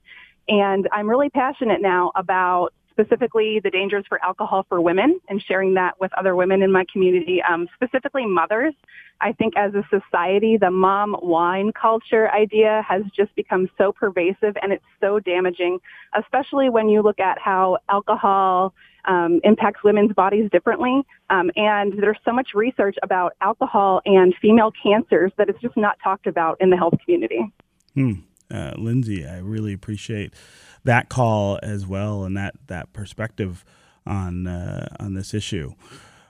And 0.49 0.89
I'm 0.93 1.11
really 1.11 1.29
passionate 1.29 1.83
now 1.83 2.13
about 2.15 2.73
specifically 2.91 3.61
the 3.63 3.71
dangers 3.71 4.05
for 4.09 4.23
alcohol 4.25 4.67
for 4.69 4.81
women 4.81 5.21
and 5.29 5.43
sharing 5.43 5.75
that 5.75 5.99
with 6.01 6.13
other 6.19 6.35
women 6.37 6.63
in 6.63 6.73
my 6.73 6.85
community, 6.93 7.41
um, 7.49 7.69
specifically 7.75 8.27
mothers. 8.27 8.75
I 9.21 9.33
think 9.33 9.55
as 9.57 9.73
a 9.75 9.85
society, 9.91 10.57
the 10.57 10.71
mom 10.71 11.17
wine 11.23 11.73
culture 11.73 12.31
idea 12.31 12.85
has 12.89 13.03
just 13.15 13.35
become 13.35 13.69
so 13.77 13.93
pervasive 13.93 14.57
and 14.63 14.73
it's 14.73 14.85
so 15.01 15.21
damaging, 15.21 15.79
especially 16.19 16.71
when 16.71 16.89
you 16.89 17.03
look 17.03 17.21
at 17.21 17.39
how 17.39 17.79
alcohol 17.89 18.75
um, 19.07 19.41
impacts 19.45 19.83
women's 19.83 20.13
bodies 20.13 20.51
differently. 20.51 21.03
Um, 21.31 21.51
and 21.57 21.95
there's 22.01 22.19
so 22.25 22.33
much 22.33 22.51
research 22.55 22.97
about 23.03 23.35
alcohol 23.41 24.01
and 24.05 24.35
female 24.41 24.73
cancers 24.83 25.33
that 25.39 25.49
it's 25.49 25.61
just 25.61 25.77
not 25.77 25.99
talked 26.03 26.27
about 26.27 26.61
in 26.61 26.71
the 26.71 26.77
health 26.77 26.95
community. 27.05 27.53
Hmm. 27.95 28.13
Uh, 28.51 28.73
Lindsay, 28.77 29.27
I 29.27 29.39
really 29.39 29.73
appreciate 29.73 30.35
that 30.85 31.09
call 31.09 31.59
as 31.63 31.87
well 31.87 32.25
and 32.25 32.37
that 32.37 32.55
that 32.67 32.93
perspective 32.93 33.65
on 34.07 34.47
uh, 34.47 34.89
on 34.99 35.15
this 35.15 35.35
issue. 35.35 35.75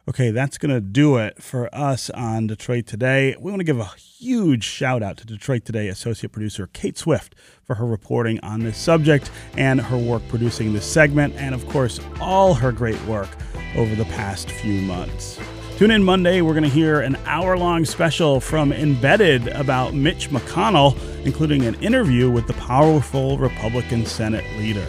Okay, 0.09 0.31
that's 0.31 0.59
going 0.59 0.75
to 0.75 0.81
do 0.81 1.19
it 1.19 1.41
for 1.41 1.73
us 1.73 2.11
on 2.11 2.49
Detroit 2.49 2.87
Today. 2.87 3.37
We 3.39 3.53
want 3.53 3.61
to 3.61 3.65
give 3.65 3.79
a 3.79 3.85
huge 3.85 4.65
shout 4.65 5.03
out 5.05 5.19
to 5.19 5.27
Detroit 5.27 5.65
Today 5.65 5.89
associate 5.89 6.33
producer 6.33 6.69
Kate 6.73 6.99
Swift 6.99 7.35
for 7.63 7.77
her 7.77 7.87
reporting 7.87 8.41
on 8.41 8.61
this 8.61 8.77
subject 8.77 9.31
and 9.57 9.81
her 9.81 9.99
work 9.99 10.27
producing 10.29 10.73
this 10.73 10.91
segment, 10.91 11.35
and 11.37 11.55
of 11.55 11.65
course, 11.69 12.01
all 12.21 12.55
her 12.55 12.73
great 12.73 13.01
work 13.05 13.29
over 13.77 13.95
the 13.95 14.07
past 14.07 14.51
few 14.51 14.81
months. 14.83 15.39
Tune 15.81 15.93
in 15.93 16.05
Monday. 16.05 16.43
We're 16.43 16.53
going 16.53 16.65
to 16.65 16.69
hear 16.69 17.01
an 17.01 17.17
hour 17.25 17.57
long 17.57 17.87
special 17.87 18.39
from 18.39 18.71
Embedded 18.71 19.49
about 19.49 19.95
Mitch 19.95 20.29
McConnell, 20.29 20.95
including 21.25 21.65
an 21.65 21.75
interview 21.77 22.31
with 22.31 22.47
the 22.47 22.53
powerful 22.53 23.39
Republican 23.39 24.05
Senate 24.05 24.45
leader. 24.59 24.87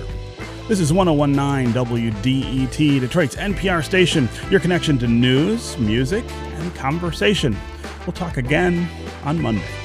This 0.68 0.82
is 0.82 0.92
1019 0.92 1.74
WDET, 1.74 3.00
Detroit's 3.00 3.38
NPR 3.38 3.82
station, 3.86 4.28
your 4.50 4.60
connection 4.60 4.98
to 4.98 5.08
news, 5.08 5.78
music, 5.78 6.26
and 6.30 6.76
conversation. 6.76 7.56
We'll 8.06 8.12
talk 8.12 8.36
again 8.36 8.86
on 9.24 9.42
Monday. 9.42 9.81